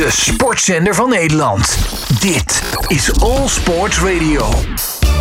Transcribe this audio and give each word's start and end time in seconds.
De 0.00 0.10
sportzender 0.10 0.94
van 0.94 1.08
Nederland. 1.08 1.78
Dit 2.20 2.62
is 2.86 3.20
All 3.20 3.48
Sports 3.48 3.98
Radio. 3.98 4.48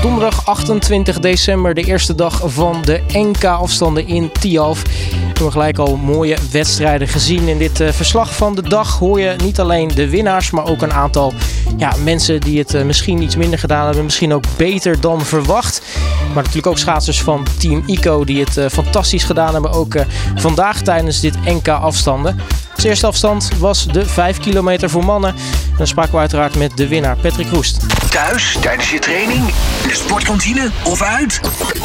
Donderdag 0.02 0.46
28 0.46 1.20
december, 1.20 1.74
de 1.74 1.84
eerste 1.84 2.16
dag 2.16 2.42
van 2.46 2.82
de 2.82 3.02
NK-afstanden 3.08 4.08
in 4.08 4.32
Tialf. 4.32 4.82
We 4.82 4.90
hebben 5.26 5.52
gelijk 5.52 5.78
al 5.78 5.96
mooie 5.96 6.38
wedstrijden 6.52 7.08
gezien. 7.08 7.48
In 7.48 7.58
dit 7.58 7.80
uh, 7.80 7.92
verslag 7.92 8.36
van 8.36 8.56
de 8.56 8.70
dag 8.70 8.98
hoor 8.98 9.20
je 9.20 9.36
niet 9.44 9.60
alleen 9.60 9.88
de 9.88 10.10
winnaars, 10.10 10.52
maar 10.52 10.66
ook 10.66 10.82
een 10.82 10.94
aantal 10.94 11.34
ja, 11.78 11.94
mensen 12.04 12.42
die 12.42 12.60
het 12.60 12.74
uh, 12.74 12.84
misschien 12.84 13.22
iets 13.22 13.36
minder 13.36 13.60
gedaan 13.60 13.86
hebben. 13.86 14.04
Misschien 14.04 14.34
ook 14.34 14.44
beter 14.58 15.02
dan 15.02 15.22
verwacht. 15.22 15.82
Maar 16.28 16.44
natuurlijk 16.44 16.68
ook 16.68 16.78
schaatsers 16.78 17.22
van 17.22 17.48
Team 17.58 17.84
ICO 17.86 18.24
die 18.24 18.40
het 18.40 18.58
uh, 18.58 18.66
fantastisch 18.70 19.24
gedaan 19.24 19.54
hebben. 19.54 19.72
Ook 19.72 19.96
vandaag 20.36 20.82
tijdens 20.82 21.20
dit 21.20 21.46
NK-afstanden. 21.46 22.40
De 22.82 22.88
eerste 22.88 23.08
afstand 23.08 23.50
was 23.58 23.86
de 23.86 24.06
5 24.06 24.38
kilometer 24.38 24.90
voor 24.90 25.06
mannen. 25.06 25.30
En 25.30 25.78
dan 25.78 25.88
spraken 25.88 26.12
we 26.12 26.20
uiteraard 26.20 26.56
met 26.56 26.78
de 26.78 26.88
winnaar 26.88 27.18
Patrick 27.18 27.48
Roest. 27.50 28.10
Thuis, 28.12 28.58
tijdens 28.62 28.90
je 28.92 29.00
training, 29.00 29.48
in 29.82 29.88
de 29.88 29.94
sportkantine 29.94 30.70
of 30.84 31.02
uit? 31.02 31.42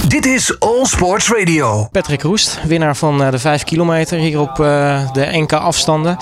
Dit 0.09 0.27
is 0.27 0.60
All 0.60 0.84
Sports 0.84 1.28
Radio. 1.28 1.88
Patrick 1.91 2.23
Roest, 2.23 2.59
winnaar 2.66 2.96
van 2.96 3.30
de 3.30 3.38
5 3.38 3.65
kilometer 3.65 4.18
hier 4.18 4.41
op 4.41 4.56
de 5.12 5.28
NK 5.32 5.52
afstanden. 5.52 6.16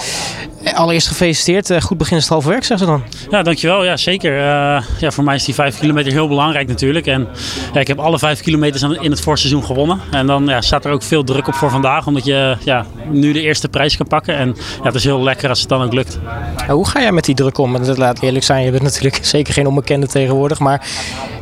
Allereerst 0.74 1.08
gefeliciteerd. 1.08 1.82
Goed 1.82 1.98
begin 1.98 2.16
is 2.16 2.22
het 2.22 2.32
halve 2.32 2.48
werk, 2.48 2.64
zeggen 2.64 2.86
ze 2.86 2.92
dan. 2.92 3.02
Ja, 3.30 3.42
dankjewel. 3.42 3.84
Ja, 3.84 3.96
zeker. 3.96 4.32
Uh, 4.32 4.82
ja, 4.98 5.10
voor 5.10 5.24
mij 5.24 5.34
is 5.34 5.44
die 5.44 5.54
5 5.54 5.78
kilometer 5.78 6.12
heel 6.12 6.28
belangrijk 6.28 6.68
natuurlijk. 6.68 7.06
En 7.06 7.28
ja, 7.72 7.80
ik 7.80 7.86
heb 7.86 7.98
alle 7.98 8.18
5 8.18 8.40
kilometers 8.40 8.82
in 8.82 9.10
het 9.10 9.20
voorseizoen 9.20 9.64
gewonnen. 9.64 10.00
En 10.10 10.26
dan 10.26 10.46
ja, 10.46 10.60
staat 10.60 10.84
er 10.84 10.92
ook 10.92 11.02
veel 11.02 11.24
druk 11.24 11.48
op 11.48 11.54
voor 11.54 11.70
vandaag. 11.70 12.06
Omdat 12.06 12.24
je 12.24 12.56
ja, 12.64 12.86
nu 13.10 13.32
de 13.32 13.40
eerste 13.40 13.68
prijs 13.68 13.96
kan 13.96 14.06
pakken. 14.06 14.36
En 14.36 14.56
ja, 14.78 14.84
het 14.84 14.94
is 14.94 15.04
heel 15.04 15.22
lekker 15.22 15.48
als 15.48 15.60
het 15.60 15.68
dan 15.68 15.82
ook 15.82 15.92
lukt. 15.92 16.18
Ja, 16.66 16.74
hoe 16.74 16.88
ga 16.88 17.00
jij 17.00 17.12
met 17.12 17.24
die 17.24 17.34
druk 17.34 17.58
om? 17.58 17.76
En 17.76 17.82
dat 17.82 17.98
laat 17.98 18.22
eerlijk 18.22 18.44
zijn, 18.44 18.64
je 18.64 18.70
bent 18.70 18.82
natuurlijk 18.92 19.24
zeker 19.24 19.52
geen 19.52 19.66
onbekende 19.66 20.06
tegenwoordig. 20.06 20.58
Maar 20.58 20.86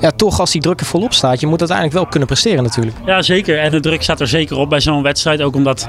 ja, 0.00 0.10
toch 0.10 0.40
als 0.40 0.50
die 0.50 0.60
druk 0.60 0.80
er 0.80 0.86
volop 0.86 1.12
staat, 1.12 1.40
je 1.40 1.46
moet 1.46 1.58
uiteindelijk 1.58 1.98
wel 1.98 2.06
kunnen 2.06 2.28
presteren 2.28 2.62
natuurlijk. 2.62 2.96
Ja, 3.06 3.22
zeker. 3.22 3.58
En 3.58 3.70
de 3.70 3.80
druk 3.80 4.02
staat 4.02 4.20
er 4.20 4.28
zeker 4.28 4.56
op 4.56 4.68
bij 4.68 4.80
zo'n 4.80 5.02
wedstrijd. 5.02 5.42
Ook 5.42 5.54
omdat 5.54 5.88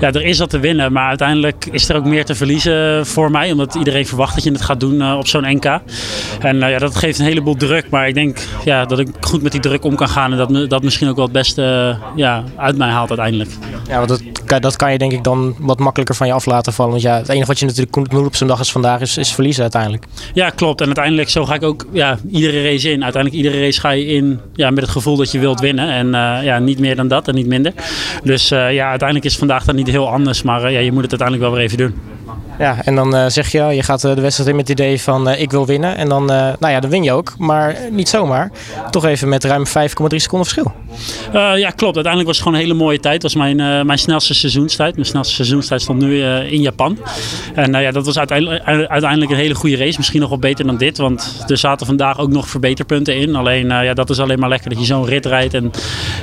ja, 0.00 0.12
er 0.12 0.24
is 0.24 0.38
wat 0.38 0.50
te 0.50 0.58
winnen. 0.58 0.92
Maar 0.92 1.08
uiteindelijk 1.08 1.66
is 1.70 1.88
er 1.88 1.96
ook 1.96 2.04
meer 2.04 2.24
te 2.24 2.34
verliezen 2.34 2.65
voor 3.02 3.30
mij. 3.30 3.52
Omdat 3.52 3.74
iedereen 3.74 4.06
verwacht 4.06 4.34
dat 4.34 4.44
je 4.44 4.50
het 4.50 4.62
gaat 4.62 4.80
doen 4.80 5.12
op 5.12 5.26
zo'n 5.26 5.54
NK. 5.54 5.80
En 6.40 6.56
uh, 6.56 6.70
ja, 6.70 6.78
dat 6.78 6.96
geeft 6.96 7.18
een 7.18 7.24
heleboel 7.24 7.56
druk. 7.56 7.90
Maar 7.90 8.08
ik 8.08 8.14
denk 8.14 8.38
ja, 8.64 8.84
dat 8.84 8.98
ik 8.98 9.08
goed 9.20 9.42
met 9.42 9.52
die 9.52 9.60
druk 9.60 9.84
om 9.84 9.94
kan 9.94 10.08
gaan. 10.08 10.32
En 10.32 10.38
dat 10.38 10.70
dat 10.70 10.82
misschien 10.82 11.08
ook 11.08 11.16
wel 11.16 11.24
het 11.24 11.32
beste 11.32 11.96
ja, 12.16 12.44
uit 12.56 12.76
mij 12.76 12.88
haalt 12.88 13.08
uiteindelijk. 13.08 13.50
Ja, 13.88 13.96
want 13.96 14.08
dat, 14.44 14.62
dat 14.62 14.76
kan 14.76 14.92
je 14.92 14.98
denk 14.98 15.12
ik 15.12 15.24
dan 15.24 15.56
wat 15.58 15.78
makkelijker 15.78 16.14
van 16.14 16.26
je 16.26 16.32
af 16.32 16.46
laten 16.46 16.72
vallen. 16.72 16.90
Want 16.90 17.02
ja, 17.02 17.16
het 17.16 17.28
enige 17.28 17.46
wat 17.46 17.58
je 17.58 17.66
natuurlijk 17.66 18.12
moet 18.12 18.26
op 18.26 18.36
zo'n 18.36 18.48
dag 18.48 18.58
als 18.58 18.72
vandaag 18.72 19.00
is, 19.00 19.16
is 19.16 19.32
verliezen 19.32 19.62
uiteindelijk. 19.62 20.04
Ja, 20.34 20.50
klopt. 20.50 20.80
En 20.80 20.86
uiteindelijk 20.86 21.28
zo 21.28 21.44
ga 21.44 21.54
ik 21.54 21.62
ook 21.62 21.86
ja, 21.92 22.18
iedere 22.30 22.62
race 22.62 22.90
in. 22.90 23.02
Uiteindelijk 23.02 23.44
iedere 23.44 23.64
race 23.64 23.80
ga 23.80 23.90
je 23.90 24.06
in 24.06 24.40
ja, 24.54 24.70
met 24.70 24.82
het 24.82 24.92
gevoel 24.92 25.16
dat 25.16 25.32
je 25.32 25.38
wilt 25.38 25.60
winnen. 25.60 25.90
En 25.90 26.06
uh, 26.06 26.44
ja, 26.44 26.58
niet 26.58 26.78
meer 26.78 26.96
dan 26.96 27.08
dat 27.08 27.28
en 27.28 27.34
niet 27.34 27.46
minder. 27.46 27.72
Dus 28.22 28.52
uh, 28.52 28.72
ja, 28.72 28.88
uiteindelijk 28.88 29.28
is 29.28 29.38
vandaag 29.38 29.64
dan 29.64 29.74
niet 29.74 29.88
heel 29.88 30.08
anders. 30.08 30.42
Maar 30.42 30.64
uh, 30.64 30.72
ja, 30.72 30.78
je 30.78 30.92
moet 30.92 31.02
het 31.02 31.20
uiteindelijk 31.20 31.48
wel 31.48 31.58
weer 31.58 31.66
even 31.66 31.78
doen. 31.78 32.15
Ja, 32.58 32.76
en 32.84 32.94
dan 32.94 33.14
uh, 33.14 33.26
zeg 33.26 33.52
je, 33.52 33.62
je 33.62 33.82
gaat 33.82 34.04
uh, 34.04 34.14
de 34.14 34.20
wedstrijd 34.20 34.50
in 34.50 34.56
met 34.56 34.68
het 34.68 34.80
idee 34.80 35.00
van 35.00 35.28
uh, 35.28 35.40
ik 35.40 35.50
wil 35.50 35.66
winnen. 35.66 35.96
En 35.96 36.08
dan, 36.08 36.24
nou 36.26 36.68
ja, 36.68 36.80
dan 36.80 36.90
win 36.90 37.02
je 37.02 37.12
ook. 37.12 37.34
Maar 37.38 37.76
niet 37.90 38.08
zomaar. 38.08 38.50
Toch 38.90 39.04
even 39.04 39.28
met 39.28 39.44
ruim 39.44 39.66
5,3 39.66 39.72
seconden 39.72 40.26
verschil. 40.28 40.72
ja, 41.32 41.70
klopt. 41.70 41.94
Uiteindelijk 41.94 42.26
was 42.26 42.36
het 42.36 42.46
gewoon 42.46 42.54
een 42.54 42.64
hele 42.64 42.74
mooie 42.74 43.00
tijd. 43.00 43.14
Het 43.14 43.22
was 43.22 43.34
mijn, 43.34 43.86
mijn 43.86 43.98
snelste 43.98 44.34
seizoenstijd. 44.34 44.94
Mijn 44.94 45.06
snelste 45.06 45.34
seizoenstijd 45.34 45.82
stond 45.82 46.00
nu 46.00 46.22
in 46.24 46.60
Japan. 46.60 46.98
En 47.54 47.72
ja, 47.72 47.90
dat 47.90 48.06
was 48.06 48.18
uiteindelijk, 48.18 48.64
uiteindelijk 48.64 49.30
een 49.30 49.36
hele 49.36 49.54
goede 49.54 49.76
race. 49.76 49.96
Misschien 49.96 50.20
nog 50.20 50.28
wel 50.28 50.38
beter 50.38 50.66
dan 50.66 50.76
dit. 50.76 50.98
Want 50.98 51.44
er 51.46 51.56
zaten 51.56 51.86
vandaag 51.86 52.18
ook 52.18 52.30
nog 52.30 52.48
verbeterpunten 52.48 53.16
in. 53.16 53.34
Alleen 53.34 53.66
ja, 53.66 53.94
dat 53.94 54.10
is 54.10 54.20
alleen 54.20 54.38
maar 54.38 54.48
lekker 54.48 54.70
dat 54.70 54.78
je 54.78 54.84
zo'n 54.84 55.06
rit 55.06 55.26
rijdt. 55.26 55.54
En 55.54 55.70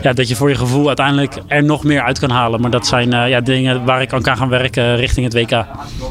ja, 0.02 0.14
dat 0.14 0.28
je 0.28 0.36
voor 0.36 0.50
je 0.50 0.56
gevoel 0.56 0.88
uiteindelijk 0.88 1.38
er 1.48 1.64
nog 1.64 1.84
meer 1.84 2.02
uit 2.02 2.20
kan 2.20 2.30
halen. 2.30 2.62
Maar 2.62 2.72
dat 2.72 2.88
zijn 2.88 3.10
ja, 3.30 3.42
dingen 3.42 3.86
waar 3.86 4.02
ik 4.02 4.14
aan 4.14 4.22
kan 4.22 4.38
gaan 4.38 4.50
werken 4.50 4.96
richting 4.96 5.34
het 5.34 5.34
WK. 5.34 5.66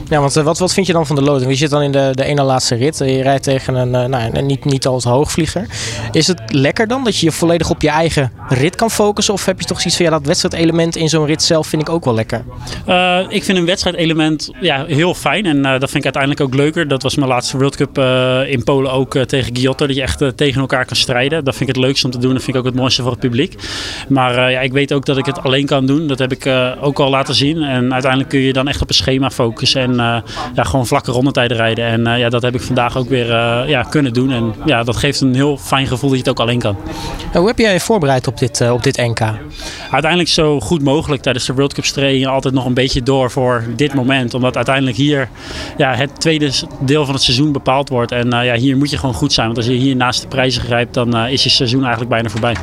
Ja, 0.08 0.20
want 0.20 0.36
uh, 0.36 0.44
wat, 0.44 0.58
wat 0.58 0.72
vind 0.72 0.86
je 0.86 0.92
dan 0.92 1.06
van 1.06 1.16
de 1.16 1.22
loting? 1.22 1.50
Je 1.50 1.56
zit 1.56 1.70
dan 1.70 1.82
in 1.82 1.92
de, 1.92 2.10
de 2.14 2.24
ene 2.24 2.42
laatste 2.42 2.74
rit. 2.74 2.98
Je 2.98 3.22
rijdt 3.22 3.42
tegen 3.42 3.74
een, 3.74 3.88
uh, 3.88 4.04
nou, 4.04 4.42
niet, 4.42 4.64
niet 4.64 4.86
al 4.86 4.98
te 4.98 5.08
hoogvlieger. 5.08 5.66
Is 6.10 6.26
het 6.26 6.40
lekker 6.46 6.86
dan 6.86 7.04
dat 7.04 7.16
je 7.16 7.26
je 7.26 7.32
volledig 7.32 7.70
op 7.70 7.82
je 7.82 7.88
eigen 7.88 8.32
rit 8.48 8.76
kan 8.76 8.90
focussen? 8.90 9.34
Of 9.34 9.44
heb 9.44 9.60
je 9.60 9.66
toch 9.66 9.80
zoiets 9.80 9.96
van 9.96 10.10
dat 10.10 10.26
wedstrijdelement 10.26 10.96
in 10.96 11.08
zo'n 11.08 11.26
rit 11.26 11.42
zelf 11.42 11.66
vind 11.66 11.82
ik 11.82 11.88
ook 11.88 12.04
wel 12.04 12.14
lekker? 12.14 12.44
Uh, 12.88 13.18
ik 13.28 13.44
vind 13.44 13.58
een 13.58 13.64
wedstrijdelement 13.64 14.50
ja, 14.60 14.84
heel 14.86 15.14
fijn. 15.14 15.46
En 15.46 15.62
dat 15.62 15.90
vind 15.90 15.94
ik 15.94 16.04
uiteindelijk 16.04 16.42
ook 16.42 16.54
leuker. 16.54 16.88
Dat 16.88 17.02
was 17.02 17.16
mijn 17.16 17.28
laatste 17.28 17.56
World 17.56 17.76
Cup 17.76 17.98
in 18.48 18.64
Polen 18.64 18.92
ook 18.92 19.18
tegen 19.18 19.56
Giotto. 19.56 19.86
Dat 19.86 19.96
je 19.96 20.02
echt 20.02 20.36
tegen 20.36 20.60
elkaar 20.60 20.84
kan 20.84 20.96
strijden. 20.96 21.44
Dat 21.44 21.56
vind 21.56 21.68
ik 21.68 21.74
het 21.76 21.84
leukste 21.84 22.06
om 22.06 22.12
te 22.12 22.18
doen. 22.18 22.32
Dat 22.32 22.42
vind 22.42 22.56
ik 22.56 22.62
ook 22.62 22.68
het 22.68 22.78
mooiste 22.78 23.02
voor 23.02 23.10
het 23.10 23.20
publiek. 23.20 23.54
Maar 24.08 24.50
ja, 24.50 24.60
ik 24.60 24.72
weet 24.72 24.92
ook 24.92 25.06
dat 25.06 25.18
ik 25.18 25.26
het 25.26 25.42
alleen 25.42 25.66
kan 25.66 25.86
doen. 25.86 26.06
Dat 26.06 26.18
heb 26.18 26.32
ik 26.32 26.46
ook 26.80 26.98
al 26.98 27.10
laten 27.10 27.34
zien. 27.34 27.62
En 27.62 27.92
uiteindelijk 27.92 28.30
kun 28.30 28.40
je 28.40 28.52
dan 28.52 28.68
echt 28.68 28.82
op 28.82 28.88
een 28.88 28.94
schema 28.94 29.30
focussen. 29.30 29.81
En 29.82 29.90
uh, 29.92 30.16
ja, 30.54 30.62
gewoon 30.62 30.86
vlakke 30.86 31.10
rondetijden 31.10 31.56
rijden. 31.56 31.84
En 31.84 32.00
uh, 32.00 32.18
ja, 32.18 32.28
dat 32.28 32.42
heb 32.42 32.54
ik 32.54 32.60
vandaag 32.60 32.96
ook 32.96 33.08
weer 33.08 33.28
uh, 33.28 33.62
ja, 33.66 33.82
kunnen 33.82 34.12
doen. 34.12 34.30
En 34.30 34.54
ja, 34.64 34.82
dat 34.82 34.96
geeft 34.96 35.20
een 35.20 35.34
heel 35.34 35.56
fijn 35.56 35.86
gevoel 35.86 36.10
dat 36.10 36.18
je 36.18 36.24
het 36.24 36.38
ook 36.38 36.46
alleen 36.46 36.58
kan. 36.58 36.76
Hoe 37.32 37.46
heb 37.46 37.58
jij 37.58 37.72
je 37.72 37.80
voorbereid 37.80 38.26
op 38.26 38.38
dit, 38.38 38.70
op 38.70 38.82
dit 38.82 38.96
NK? 38.96 39.20
Uiteindelijk 39.90 40.30
zo 40.30 40.60
goed 40.60 40.82
mogelijk 40.82 41.22
tijdens 41.22 41.46
de 41.46 41.54
World 41.54 41.74
Cup 41.74 41.84
trainingen 41.84 42.28
altijd 42.28 42.54
nog 42.54 42.64
een 42.64 42.74
beetje 42.74 43.02
door 43.02 43.30
voor 43.30 43.64
dit 43.76 43.94
moment. 43.94 44.34
Omdat 44.34 44.56
uiteindelijk 44.56 44.96
hier 44.96 45.28
ja, 45.76 45.94
het 45.94 46.20
tweede 46.20 46.50
deel 46.80 47.04
van 47.04 47.14
het 47.14 47.22
seizoen 47.22 47.52
bepaald 47.52 47.88
wordt. 47.88 48.12
En 48.12 48.30
ja, 48.30 48.54
hier 48.54 48.76
moet 48.76 48.90
je 48.90 48.98
gewoon 48.98 49.14
goed 49.14 49.32
zijn. 49.32 49.46
Want 49.46 49.58
als 49.58 49.66
je 49.66 49.72
hier 49.72 49.96
naast 49.96 50.22
de 50.22 50.28
prijzen 50.28 50.62
grijpt, 50.62 50.94
dan 50.94 51.16
is 51.16 51.42
je 51.42 51.50
seizoen 51.50 51.80
eigenlijk 51.80 52.10
bijna 52.10 52.28
voorbij. 52.28 52.56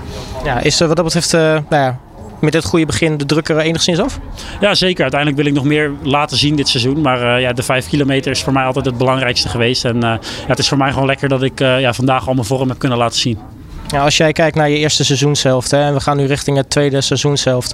Ja, 0.43 0.59
is 0.59 0.79
wat 0.79 0.95
dat 0.95 1.05
betreft 1.05 1.31
nou 1.31 1.63
ja, 1.69 1.99
met 2.41 2.51
dit 2.51 2.65
goede 2.65 2.85
begin 2.85 3.17
de 3.17 3.25
druk 3.25 3.49
er 3.49 3.57
enigszins 3.57 3.99
af? 3.99 4.19
Ja, 4.59 4.75
zeker. 4.75 5.01
Uiteindelijk 5.01 5.41
wil 5.41 5.49
ik 5.49 5.57
nog 5.57 5.63
meer 5.63 5.91
laten 6.03 6.37
zien 6.37 6.55
dit 6.55 6.67
seizoen. 6.67 7.01
Maar 7.01 7.21
uh, 7.21 7.41
ja, 7.41 7.53
de 7.53 7.63
vijf 7.63 7.87
kilometer 7.87 8.31
is 8.31 8.43
voor 8.43 8.53
mij 8.53 8.63
altijd 8.63 8.85
het 8.85 8.97
belangrijkste 8.97 9.49
geweest. 9.49 9.85
En 9.85 9.95
uh, 9.95 10.01
ja, 10.01 10.19
het 10.47 10.59
is 10.59 10.67
voor 10.67 10.77
mij 10.77 10.91
gewoon 10.91 11.07
lekker 11.07 11.29
dat 11.29 11.43
ik 11.43 11.59
uh, 11.59 11.79
ja, 11.79 11.93
vandaag 11.93 12.27
al 12.27 12.33
mijn 12.33 12.45
vorm 12.45 12.69
heb 12.69 12.79
kunnen 12.79 12.97
laten 12.97 13.19
zien. 13.19 13.39
Als 13.97 14.17
jij 14.17 14.31
kijkt 14.31 14.55
naar 14.55 14.69
je 14.69 14.77
eerste 14.77 15.05
seizoenshelft 15.05 15.71
hè, 15.71 15.81
en 15.81 15.93
we 15.93 15.99
gaan 15.99 16.17
nu 16.17 16.25
richting 16.25 16.57
het 16.57 16.69
tweede 16.69 17.01
seizoenshelft. 17.01 17.73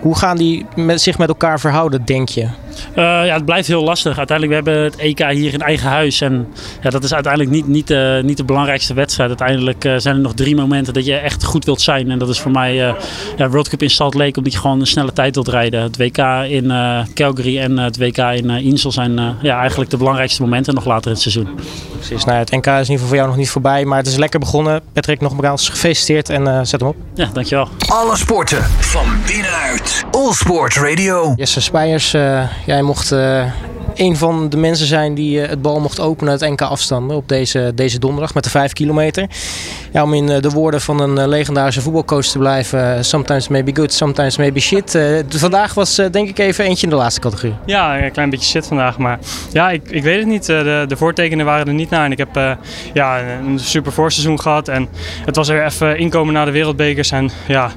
Hoe 0.00 0.16
gaan 0.16 0.36
die 0.36 0.66
met, 0.74 1.00
zich 1.00 1.18
met 1.18 1.28
elkaar 1.28 1.60
verhouden, 1.60 2.04
denk 2.04 2.28
je? 2.28 2.48
Uh, 2.90 2.96
ja, 2.96 3.34
het 3.34 3.44
blijft 3.44 3.68
heel 3.68 3.82
lastig. 3.82 4.18
Uiteindelijk 4.18 4.64
we 4.64 4.70
hebben 4.70 4.84
het 4.84 4.96
EK 4.96 5.30
hier 5.30 5.52
in 5.52 5.60
eigen 5.60 5.88
huis. 5.88 6.20
En 6.20 6.48
ja, 6.82 6.90
dat 6.90 7.04
is 7.04 7.14
uiteindelijk 7.14 7.52
niet, 7.52 7.66
niet, 7.66 7.90
uh, 7.90 8.22
niet 8.22 8.36
de 8.36 8.44
belangrijkste 8.44 8.94
wedstrijd. 8.94 9.28
Uiteindelijk 9.28 9.84
uh, 9.84 9.94
zijn 9.96 10.14
er 10.14 10.20
nog 10.20 10.34
drie 10.34 10.56
momenten 10.56 10.94
dat 10.94 11.06
je 11.06 11.14
echt 11.14 11.44
goed 11.44 11.64
wilt 11.64 11.80
zijn. 11.80 12.10
En 12.10 12.18
dat 12.18 12.28
is 12.28 12.40
voor 12.40 12.50
mij 12.50 12.74
ja, 13.36 13.48
World 13.48 13.68
Cup 13.68 13.82
in 13.82 13.90
Salt 13.90 14.14
Lake. 14.14 14.36
Omdat 14.36 14.52
je 14.52 14.58
gewoon 14.58 14.80
een 14.80 14.86
snelle 14.86 15.12
tijd 15.12 15.34
wilt 15.34 15.48
rijden. 15.48 15.82
Het 15.82 15.96
WK 15.96 16.18
in 16.48 16.72
Calgary 17.14 17.58
en 17.58 17.78
het 17.78 17.98
WK 17.98 18.18
in 18.18 18.50
Insel 18.50 18.92
zijn 18.92 19.36
ja, 19.42 19.58
eigenlijk 19.58 19.90
de 19.90 19.96
belangrijkste 19.96 20.42
momenten 20.42 20.74
nog 20.74 20.84
later 20.84 21.06
in 21.06 21.12
het 21.12 21.20
seizoen. 21.20 21.48
Precies. 21.92 22.24
Nou, 22.24 22.38
het 22.38 22.50
NK 22.50 22.66
is 22.66 22.72
in 22.72 22.78
ieder 22.78 22.86
geval 22.86 23.06
voor 23.06 23.16
jou 23.16 23.28
nog 23.28 23.36
niet 23.36 23.50
voorbij. 23.50 23.84
Maar 23.84 23.98
het 23.98 24.06
is 24.06 24.16
lekker 24.16 24.40
begonnen. 24.40 24.80
Patrick, 24.92 25.20
nogmaals 25.20 25.68
gefeliciteerd 25.68 26.28
en 26.28 26.66
zet 26.66 26.80
hem 26.80 26.88
op. 26.88 26.96
Ja, 27.14 27.28
dankjewel. 27.32 27.68
Alle 27.88 28.16
sporten 28.16 28.62
van 28.62 29.06
binnenuit. 29.26 30.04
All 30.10 30.32
Sports 30.32 30.76
Radio. 30.78 31.32
Jesse 31.36 31.60
Spijers, 31.60 32.14
jij 32.66 32.82
mocht 32.82 33.12
uh, 33.12 33.52
een 33.96 34.16
van 34.16 34.48
de 34.48 34.56
mensen 34.56 34.86
zijn 34.86 35.14
die 35.14 35.40
uh, 35.40 35.48
het 35.48 35.62
bal 35.62 35.80
mocht 35.80 36.00
openen 36.00 36.32
uit 36.32 36.42
enkele 36.42 36.68
afstanden 36.68 37.16
op 37.16 37.28
deze, 37.28 37.72
deze 37.74 37.98
donderdag 37.98 38.34
met 38.34 38.44
de 38.44 38.50
5 38.50 38.72
kilometer. 38.72 39.26
Ja, 39.92 40.02
om 40.02 40.14
in 40.14 40.30
uh, 40.30 40.40
de 40.40 40.50
woorden 40.50 40.80
van 40.80 41.00
een 41.00 41.28
legendarische 41.28 41.80
voetbalcoach 41.80 42.26
te 42.26 42.38
blijven, 42.38 43.04
sometimes 43.04 43.48
maybe 43.48 43.74
good, 43.74 43.92
sometimes 43.92 44.36
maybe 44.36 44.60
shit. 44.60 44.98
vandaag 45.28 45.74
was 45.74 45.94
denk 45.94 46.28
ik 46.28 46.38
even 46.38 46.64
eentje 46.64 46.84
in 46.86 46.92
de 46.92 46.98
laatste 46.98 47.20
categorie. 47.20 47.54
Ja, 47.66 48.02
een 48.02 48.12
klein 48.12 48.30
beetje 48.30 48.46
shit 48.46 48.66
vandaag, 48.66 48.98
maar 48.98 49.18
ja, 49.52 49.70
ik, 49.70 49.90
ik 49.90 50.02
weet 50.02 50.18
het 50.18 50.26
niet. 50.26 50.46
de, 50.46 50.84
de 50.88 50.96
voortekenen 50.96 51.44
waren 51.44 51.66
er 51.66 51.74
niet 51.74 51.90
naar 51.90 52.04
en 52.04 52.12
ik 52.12 52.18
heb 52.18 52.58
ja, 52.92 53.20
een 53.20 53.58
super 53.58 53.92
voorseizoen 53.92 54.40
gehad 54.40 54.68
en 54.68 54.88
het 55.24 55.36
was 55.36 55.48
weer 55.48 55.64
even 55.64 55.98
inkomen 55.98 56.34
naar 56.34 56.44
de 56.44 56.50
wereldbekers 56.50 57.10
en 57.10 57.30
ja, 57.46 57.70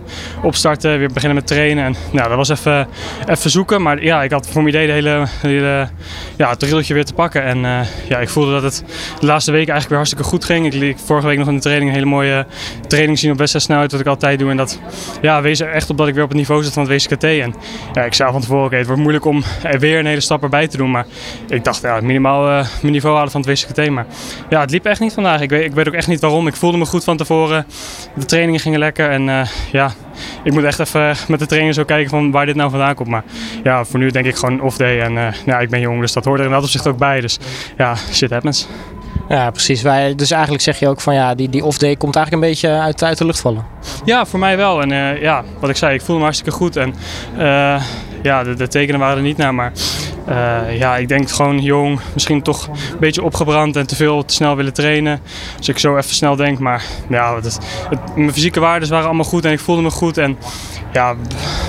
opstarten, 0.44 1.00
weer 1.00 1.14
beginnen 1.14 1.38
met 1.38 1.48
trainen 1.48 1.86
en 1.86 1.96
nou, 2.12 2.28
dat 2.28 2.38
was 2.38 2.50
even, 2.50 2.88
even 3.28 3.50
zoeken, 3.50 3.82
maar 3.82 4.04
ja, 4.04 4.24
ik 4.24 4.32
had 4.32 4.48
voor 4.48 4.64
mijn 4.64 4.76
idee 4.76 4.88
de 4.88 4.94
hele, 4.94 5.28
de 5.42 5.48
hele 5.48 5.88
ja, 6.36 6.50
het 6.50 6.60
drilletje 6.60 6.94
weer 6.94 7.06
te 7.06 7.14
pakken. 7.14 7.44
En 7.44 7.58
uh, 7.58 7.80
ja, 8.08 8.20
ik 8.20 8.30
voelde 8.30 8.52
dat 8.52 8.64
het 8.64 8.84
de 9.20 9.26
laatste 9.26 9.52
weken 9.52 9.74
eigenlijk 9.74 9.90
weer 9.90 9.98
hartstikke 9.98 10.24
goed 10.24 10.46
ging. 10.46 10.66
Ik 10.66 10.74
liet 10.74 11.02
vorige 11.06 11.28
week 11.28 11.38
nog 11.38 11.48
in 11.48 11.56
de 11.56 11.62
training 11.62 11.90
een 11.90 11.96
hele 11.96 12.10
mooie 12.10 12.46
training 12.88 13.20
zien 13.20 13.32
op 13.32 13.38
wedstrijdsnelheid, 13.38 13.92
wat 13.92 14.02
ik 14.02 14.08
altijd 14.08 14.40
doe. 14.40 14.50
En 14.50 14.58
dat 14.58 14.80
ja, 15.22 15.42
wees 15.42 15.60
er 15.60 15.72
echt 15.72 15.90
op 15.90 15.98
dat 15.98 16.08
ik 16.08 16.14
weer 16.14 16.24
op 16.24 16.30
het 16.30 16.38
niveau 16.38 16.64
zit 16.64 16.74
van 16.74 16.90
het 16.90 16.92
WCKT. 16.92 17.24
En 17.24 17.56
ja, 17.94 18.04
ik 18.04 18.14
zei 18.14 18.32
van 18.32 18.42
tevoren, 18.42 18.78
het 18.78 18.88
wordt 18.88 19.02
moeilijk 19.02 19.26
om 19.26 19.44
er 19.64 19.80
weer 19.80 20.00
een 20.00 20.06
hele 20.06 20.20
stap 20.20 20.44
erbij 20.44 20.68
te 20.68 20.78
doen. 20.78 20.92
Maar 20.92 21.06
ik 21.48 21.64
dacht, 21.64 21.82
ja, 21.82 22.00
minimaal 22.02 22.50
uh, 22.50 22.68
mijn 22.82 22.94
niveau 22.94 23.16
halen 23.16 23.32
van 23.32 23.42
het 23.42 23.50
WCKT. 23.50 23.90
Maar 23.90 24.06
ja, 24.50 24.60
het 24.62 24.72
liep 24.72 24.86
echt 24.86 25.00
niet 25.00 25.14
vandaag. 25.14 25.42
Ik 25.42 25.50
weet, 25.50 25.66
ik 25.66 25.74
weet 25.74 25.88
ook 25.88 25.94
echt 25.94 26.08
niet 26.08 26.20
waarom. 26.20 26.48
Ik 26.48 26.56
voelde 26.56 26.78
me 26.78 26.86
goed 26.86 27.04
van 27.04 27.18
tevoren. 27.18 27.66
De 28.16 28.26
trainingen 28.26 28.60
gingen 28.60 28.80
lekker 28.80 29.10
en 29.10 29.28
uh, 29.28 29.42
ja 29.72 29.92
ik 30.44 30.52
moet 30.52 30.64
echt 30.64 30.80
even 30.80 31.16
met 31.28 31.40
de 31.40 31.46
trainer 31.46 31.74
zo 31.74 31.84
kijken 31.84 32.10
van 32.10 32.32
waar 32.32 32.46
dit 32.46 32.56
nou 32.56 32.70
vandaan 32.70 32.96
komt. 32.96 33.10
Maar 33.10 33.24
ja, 33.64 33.86
voor 33.86 34.00
nu 34.00 34.10
denk 34.10 34.26
ik 34.26 34.36
gewoon 34.36 34.62
off 34.62 34.78
day. 34.78 35.02
En 35.02 35.14
uh, 35.14 35.28
ja, 35.46 35.60
ik 35.60 35.70
ben 35.70 35.80
jong, 35.80 36.02
dus 36.02 36.14
dat 36.14 36.26
hoort 36.26 36.40
er 36.40 36.46
in 36.46 36.52
dat 36.52 36.64
opzicht 36.64 36.88
ook 36.88 36.98
bij. 36.98 37.22
Dus 37.22 37.40
ja, 37.78 37.96
shit 37.96 38.30
happens. 38.30 38.68
Ja, 39.30 39.52
precies. 39.52 39.82
Wij, 39.82 40.16
dus 40.16 40.32
eigenlijk 40.32 40.64
zeg 40.64 40.80
je 40.80 40.88
ook 40.88 41.02
van 41.02 41.14
ja, 41.14 41.36
die, 41.36 41.50
die 41.50 41.66
off-day 41.66 41.96
komt 41.96 42.16
eigenlijk 42.16 42.46
een 42.46 42.50
beetje 42.52 42.80
uit, 42.80 43.04
uit 43.04 43.18
de 43.18 43.26
lucht 43.26 43.40
vallen. 43.40 43.66
Ja, 44.06 44.26
voor 44.26 44.40
mij 44.40 44.58
wel. 44.58 44.82
En 44.82 44.92
uh, 44.92 45.22
ja, 45.22 45.44
wat 45.60 45.70
ik 45.70 45.76
zei, 45.76 45.94
ik 45.94 46.02
voel 46.02 46.18
me 46.18 46.24
hartstikke 46.24 46.52
goed. 46.52 46.76
En 46.76 46.96
uh, 47.38 47.82
ja, 48.24 48.44
de, 48.44 48.54
de, 48.54 48.68
tekenen 48.68 49.00
waren 49.00 49.18
er 49.18 49.24
niet 49.24 49.38
naar. 49.38 49.56
Maar 49.56 49.72
uh, 50.30 50.78
ja, 50.78 50.98
ik 50.98 51.08
denk 51.08 51.30
gewoon 51.30 51.60
jong, 51.60 52.00
misschien 52.14 52.42
toch 52.42 52.68
een 52.68 53.00
beetje 53.00 53.24
opgebrand 53.24 53.76
en 53.76 53.88
te 53.88 53.96
veel 53.96 54.26
te 54.26 54.34
snel 54.34 54.56
willen 54.56 54.74
trainen. 54.74 55.22
Als 55.58 55.70
ik 55.70 55.80
zo 55.80 55.98
even 55.98 56.16
snel 56.16 56.36
denk. 56.36 56.60
Maar 56.60 56.84
ja, 57.10 57.36
het, 57.36 57.60
het, 57.90 58.16
mijn 58.16 58.34
fysieke 58.34 58.60
waarden 58.60 58.90
waren 58.90 59.06
allemaal 59.06 59.26
goed 59.26 59.46
en 59.46 59.52
ik 59.52 59.60
voelde 59.60 59.82
me 59.82 59.90
goed. 59.90 60.18
En 60.18 60.38
ja, 60.94 61.16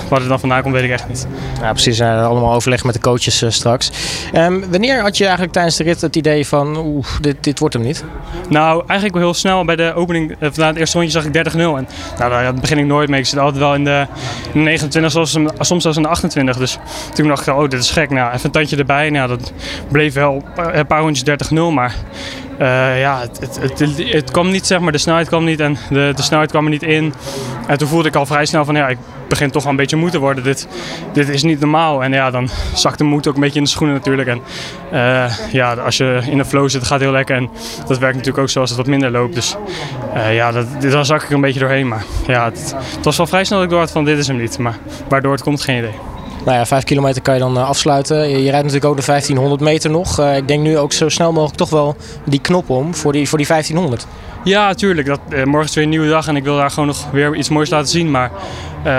waar 0.09 0.19
het 0.19 0.29
dan 0.29 0.39
vandaan 0.39 0.61
komt, 0.61 0.73
weet 0.73 0.83
ik 0.83 0.89
echt 0.89 1.07
niet. 1.07 1.27
Ja, 1.61 1.71
precies. 1.71 1.99
Uh, 1.99 2.25
allemaal 2.25 2.53
overleg 2.53 2.83
met 2.83 2.93
de 2.93 2.99
coaches 2.99 3.43
uh, 3.43 3.49
straks. 3.49 3.91
Um, 4.33 4.71
wanneer 4.71 5.01
had 5.01 5.17
je 5.17 5.23
eigenlijk 5.23 5.53
tijdens 5.53 5.75
de 5.75 5.83
rit 5.83 6.01
het 6.01 6.15
idee 6.15 6.47
van, 6.47 6.77
oeh, 6.77 7.05
dit, 7.21 7.43
dit 7.43 7.59
wordt 7.59 7.73
hem 7.73 7.83
niet? 7.83 8.03
Nou, 8.49 8.83
eigenlijk 8.87 9.13
wel 9.13 9.23
heel 9.23 9.33
snel. 9.33 9.65
Bij 9.65 9.75
de 9.75 9.93
opening, 9.93 10.35
uh, 10.39 10.49
na 10.55 10.67
het 10.67 10.75
eerste 10.75 10.97
rondje 10.97 11.21
zag 11.21 11.25
ik 11.25 11.53
30-0. 11.53 11.57
En 11.57 11.87
nou, 12.17 12.29
daar 12.29 12.53
begin 12.53 12.77
ik 12.77 12.85
nooit 12.85 13.09
mee. 13.09 13.19
Ik 13.19 13.25
zit 13.25 13.39
altijd 13.39 13.57
wel 13.57 13.73
in 13.73 13.83
de, 13.83 14.07
in 14.53 14.59
de 14.59 14.59
29, 14.59 15.11
soms, 15.11 15.51
soms 15.59 15.81
zelfs 15.81 15.97
in 15.97 16.03
de 16.03 16.09
28. 16.09 16.57
Dus 16.57 16.77
toen 17.13 17.27
dacht 17.27 17.47
ik, 17.47 17.53
oh, 17.53 17.69
dit 17.69 17.79
is 17.79 17.91
gek. 17.91 18.09
Nou, 18.09 18.33
even 18.33 18.50
een 18.51 18.59
tandje 18.59 18.77
erbij. 18.77 19.09
Nou, 19.09 19.27
dat 19.27 19.53
bleef 19.91 20.13
wel 20.13 20.43
een 20.55 20.87
paar 20.87 21.01
rondjes 21.01 21.49
30-0, 21.49 21.53
maar 21.73 21.95
uh, 22.61 22.99
ja, 22.99 23.19
het, 23.19 23.59
het, 23.59 23.79
het, 23.97 24.31
kwam 24.31 24.51
niet, 24.51 24.67
zeg 24.67 24.79
maar, 24.79 24.91
de 24.91 24.97
snelheid 24.97 25.27
kwam 25.27 25.43
niet 25.43 25.59
en 25.59 25.77
de, 25.89 26.11
de 26.15 26.21
snelheid 26.21 26.49
kwam 26.49 26.63
er 26.63 26.69
niet 26.69 26.83
in. 26.83 27.13
En 27.67 27.77
toen 27.77 27.87
voelde 27.87 28.07
ik 28.07 28.15
al 28.15 28.25
vrij 28.25 28.45
snel 28.45 28.65
van, 28.65 28.75
ja, 28.75 28.87
ik 28.87 28.97
begin 29.27 29.51
toch 29.51 29.63
wel 29.63 29.71
een 29.71 29.77
beetje 29.77 29.95
moe 29.95 30.09
te 30.09 30.19
worden. 30.19 30.43
Dit, 30.43 30.67
dit 31.13 31.29
is 31.29 31.43
niet 31.43 31.59
normaal. 31.59 32.03
En 32.03 32.11
ja, 32.11 32.31
dan 32.31 32.49
zakt 32.73 32.97
de 32.97 33.03
moed 33.03 33.27
ook 33.27 33.35
een 33.35 33.41
beetje 33.41 33.57
in 33.57 33.63
de 33.63 33.69
schoenen 33.69 33.95
natuurlijk. 33.95 34.27
En 34.27 34.41
uh, 34.93 35.31
ja, 35.51 35.73
als 35.73 35.97
je 35.97 36.21
in 36.25 36.37
de 36.37 36.45
flow 36.45 36.69
zit, 36.69 36.81
gaat 36.81 36.91
het 36.91 37.01
heel 37.01 37.11
lekker. 37.11 37.35
En 37.35 37.49
dat 37.87 37.97
werkt 37.97 38.15
natuurlijk 38.15 38.43
ook 38.43 38.49
zoals 38.49 38.69
het 38.69 38.77
wat 38.77 38.87
minder 38.87 39.11
loopt. 39.11 39.35
Dus 39.35 39.55
uh, 40.15 40.35
ja, 40.35 40.51
dat, 40.51 40.81
daar 40.81 41.05
zak 41.05 41.23
ik 41.23 41.29
een 41.29 41.41
beetje 41.41 41.59
doorheen. 41.59 41.87
Maar 41.87 42.03
ja, 42.27 42.45
het, 42.45 42.75
het 42.95 43.05
was 43.05 43.17
wel 43.17 43.27
vrij 43.27 43.43
snel 43.43 43.57
dat 43.57 43.67
ik 43.67 43.73
door 43.73 43.83
had 43.83 43.91
van, 43.91 44.05
dit 44.05 44.17
is 44.17 44.27
hem 44.27 44.37
niet. 44.37 44.57
Maar 44.57 44.77
waardoor 45.07 45.31
het 45.31 45.43
komt, 45.43 45.61
geen 45.61 45.77
idee. 45.77 46.10
Nou 46.45 46.57
ja, 46.57 46.65
5 46.65 46.83
kilometer 46.83 47.21
kan 47.21 47.33
je 47.33 47.39
dan 47.39 47.57
uh, 47.57 47.67
afsluiten. 47.67 48.29
Je, 48.29 48.35
rijdt 48.35 48.51
natuurlijk 48.51 48.85
ook 48.85 48.97
de 48.97 49.05
1500 49.05 49.61
meter 49.61 49.89
nog. 49.89 50.19
Uh, 50.19 50.37
ik 50.37 50.47
denk 50.47 50.63
nu 50.63 50.77
ook 50.77 50.93
zo 50.93 51.09
snel 51.09 51.31
mogelijk 51.31 51.57
toch 51.57 51.69
wel 51.69 51.95
die 52.25 52.41
knop 52.41 52.69
om 52.69 52.95
voor 52.95 53.11
die, 53.11 53.29
voor 53.29 53.37
die 53.37 53.47
1500. 53.47 54.07
Ja, 54.43 54.67
natuurlijk. 54.67 55.07
Dat, 55.07 55.19
uh, 55.29 55.43
morgen 55.43 55.69
is 55.69 55.75
weer 55.75 55.83
een 55.83 55.89
nieuwe 55.89 56.09
dag 56.09 56.27
en 56.27 56.35
ik 56.35 56.43
wil 56.43 56.55
daar 56.55 56.69
gewoon 56.69 56.87
nog 56.87 57.11
weer 57.11 57.35
iets 57.35 57.49
moois 57.49 57.69
laten 57.69 57.87
zien. 57.87 58.11
Maar 58.11 58.31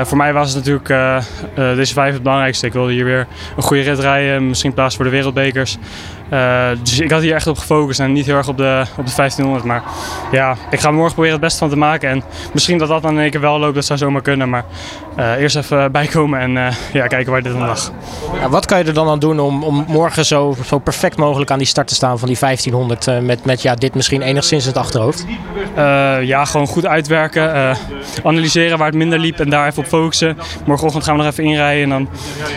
voor 0.03 0.17
mij 0.17 0.33
was 0.33 0.55
het 0.55 0.65
natuurlijk 0.65 1.15
deze 1.77 1.93
vijf 1.93 2.13
het 2.13 2.23
belangrijkste. 2.23 2.67
Ik 2.67 2.73
wilde 2.73 2.93
hier 2.93 3.05
weer 3.05 3.27
een 3.57 3.63
goede 3.63 3.83
rit 3.83 3.99
rijden, 3.99 4.49
misschien 4.49 4.75
plaats 4.75 4.97
voor 4.97 5.05
de 5.05 5.11
wereldbekers. 5.11 5.79
Uh, 6.33 6.69
dus 6.83 7.01
ik 7.01 7.11
had 7.11 7.23
hier 7.23 7.35
echt 7.35 7.47
op 7.47 7.59
gefocust 7.59 8.01
en 8.01 8.13
niet 8.13 8.27
heel 8.27 8.37
erg 8.37 8.49
op 8.49 8.57
de, 8.57 8.85
op 8.97 9.07
de 9.07 9.13
1500. 9.17 9.65
Maar 9.65 9.83
ja, 10.31 10.57
ik 10.71 10.81
ga 10.81 10.91
morgen 10.91 11.13
proberen 11.13 11.33
het 11.33 11.45
beste 11.45 11.59
van 11.59 11.69
te 11.69 11.77
maken. 11.77 12.09
En 12.09 12.23
misschien 12.53 12.79
dat 12.79 12.89
dat 12.89 13.03
dan 13.03 13.13
in 13.13 13.21
één 13.21 13.31
keer 13.31 13.41
wel 13.41 13.59
loopt, 13.59 13.75
dat 13.75 13.85
zou 13.85 13.99
zomaar 13.99 14.23
kunnen. 14.23 14.51
Maar 14.51 14.65
uh, 15.19 15.41
eerst 15.41 15.57
even 15.57 15.93
bijkomen 15.93 16.41
en 16.41 16.57
uh, 16.57 16.67
ja, 16.93 17.07
kijken 17.07 17.33
waar 17.33 17.43
dit 17.43 17.53
dan 17.53 17.67
lag. 17.67 17.93
Ja, 18.41 18.49
wat 18.49 18.67
kan 18.67 18.79
je 18.79 18.85
er 18.85 18.95
dan 18.95 19.09
aan 19.09 19.19
doen 19.19 19.41
om, 19.41 19.63
om 19.63 19.85
morgen 19.89 20.25
zo, 20.25 20.57
zo 20.65 20.79
perfect 20.79 21.17
mogelijk 21.17 21.51
aan 21.51 21.59
die 21.59 21.67
start 21.67 21.89
te 21.89 21.95
staan 21.95 22.19
van 22.19 22.29
die 22.29 22.37
1500? 22.41 23.25
met, 23.27 23.45
met 23.45 23.63
ja, 23.63 23.75
dit 23.75 23.95
misschien 23.95 24.23
enigszins 24.23 24.63
in 24.63 24.69
het 24.69 24.79
achterhoofd? 24.79 25.27
ja, 26.23 26.45
gewoon 26.45 26.67
goed 26.67 26.87
uitwerken. 26.87 27.77
analyseren 28.25 28.79
waar 28.79 28.87
het 28.87 28.97
minder 28.97 29.19
liep 29.19 29.41
en 29.41 29.51
daar 29.51 29.67
even 29.67 29.83
op 29.83 29.89
focussen. 29.89 30.37
Morgenochtend 30.67 31.05
gaan 31.05 31.17
we 31.17 31.23
nog 31.23 31.33
even 31.33 31.45
inrijden 31.45 31.83
en 31.83 31.89
dan 31.89 32.09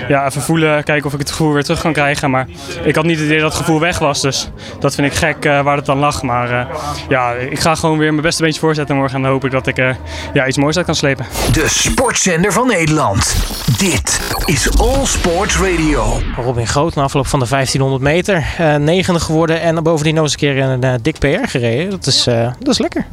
ja, 0.07 0.25
even 0.25 0.41
voelen, 0.41 0.83
kijken 0.83 1.05
of 1.05 1.13
ik 1.13 1.19
het 1.19 1.29
gevoel 1.29 1.53
weer 1.53 1.63
terug 1.63 1.81
kan 1.81 1.93
krijgen. 1.93 2.29
Maar 2.29 2.47
ik 2.83 2.95
had 2.95 3.05
niet 3.05 3.17
het 3.17 3.25
idee 3.25 3.39
dat 3.39 3.53
het 3.53 3.64
gevoel 3.65 3.79
weg 3.79 3.99
was. 3.99 4.21
Dus 4.21 4.49
dat 4.79 4.95
vind 4.95 5.11
ik 5.11 5.17
gek 5.17 5.45
uh, 5.45 5.61
waar 5.61 5.77
het 5.77 5.85
dan 5.85 5.97
lag. 5.97 6.21
Maar 6.21 6.51
uh, 6.51 6.75
ja, 7.09 7.31
ik 7.33 7.59
ga 7.59 7.75
gewoon 7.75 7.97
weer 7.97 8.09
mijn 8.09 8.21
beste 8.21 8.41
beentje 8.41 8.59
voorzetten 8.59 8.95
morgen. 8.95 9.15
En 9.15 9.21
dan 9.21 9.31
hoop 9.31 9.45
ik 9.45 9.51
dat 9.51 9.67
ik 9.67 9.77
uh, 9.77 9.95
ja, 10.33 10.47
iets 10.47 10.57
moois 10.57 10.77
uit 10.77 10.85
kan 10.85 10.95
slepen. 10.95 11.25
De 11.51 11.65
sportzender 11.67 12.51
van 12.51 12.67
Nederland. 12.67 13.35
Dit 13.77 14.21
is 14.45 14.77
All 14.77 15.05
Sports 15.05 15.57
Radio. 15.57 16.21
Robin 16.35 16.67
Groot 16.67 16.95
na 16.95 17.03
afloop 17.03 17.27
van 17.27 17.39
de 17.39 17.47
1500 17.49 18.03
meter. 18.03 18.45
negende 18.79 19.19
geworden 19.19 19.61
en 19.61 19.83
bovendien 19.83 20.13
nog 20.13 20.23
eens 20.23 20.33
een 20.33 20.39
keer 20.39 20.57
een 20.57 20.99
dik 21.01 21.19
PR 21.19 21.47
gereden. 21.47 21.89
Dat 21.89 22.05
is, 22.05 22.23
dat 22.59 22.67
is 22.67 22.77
lekker. 22.77 23.05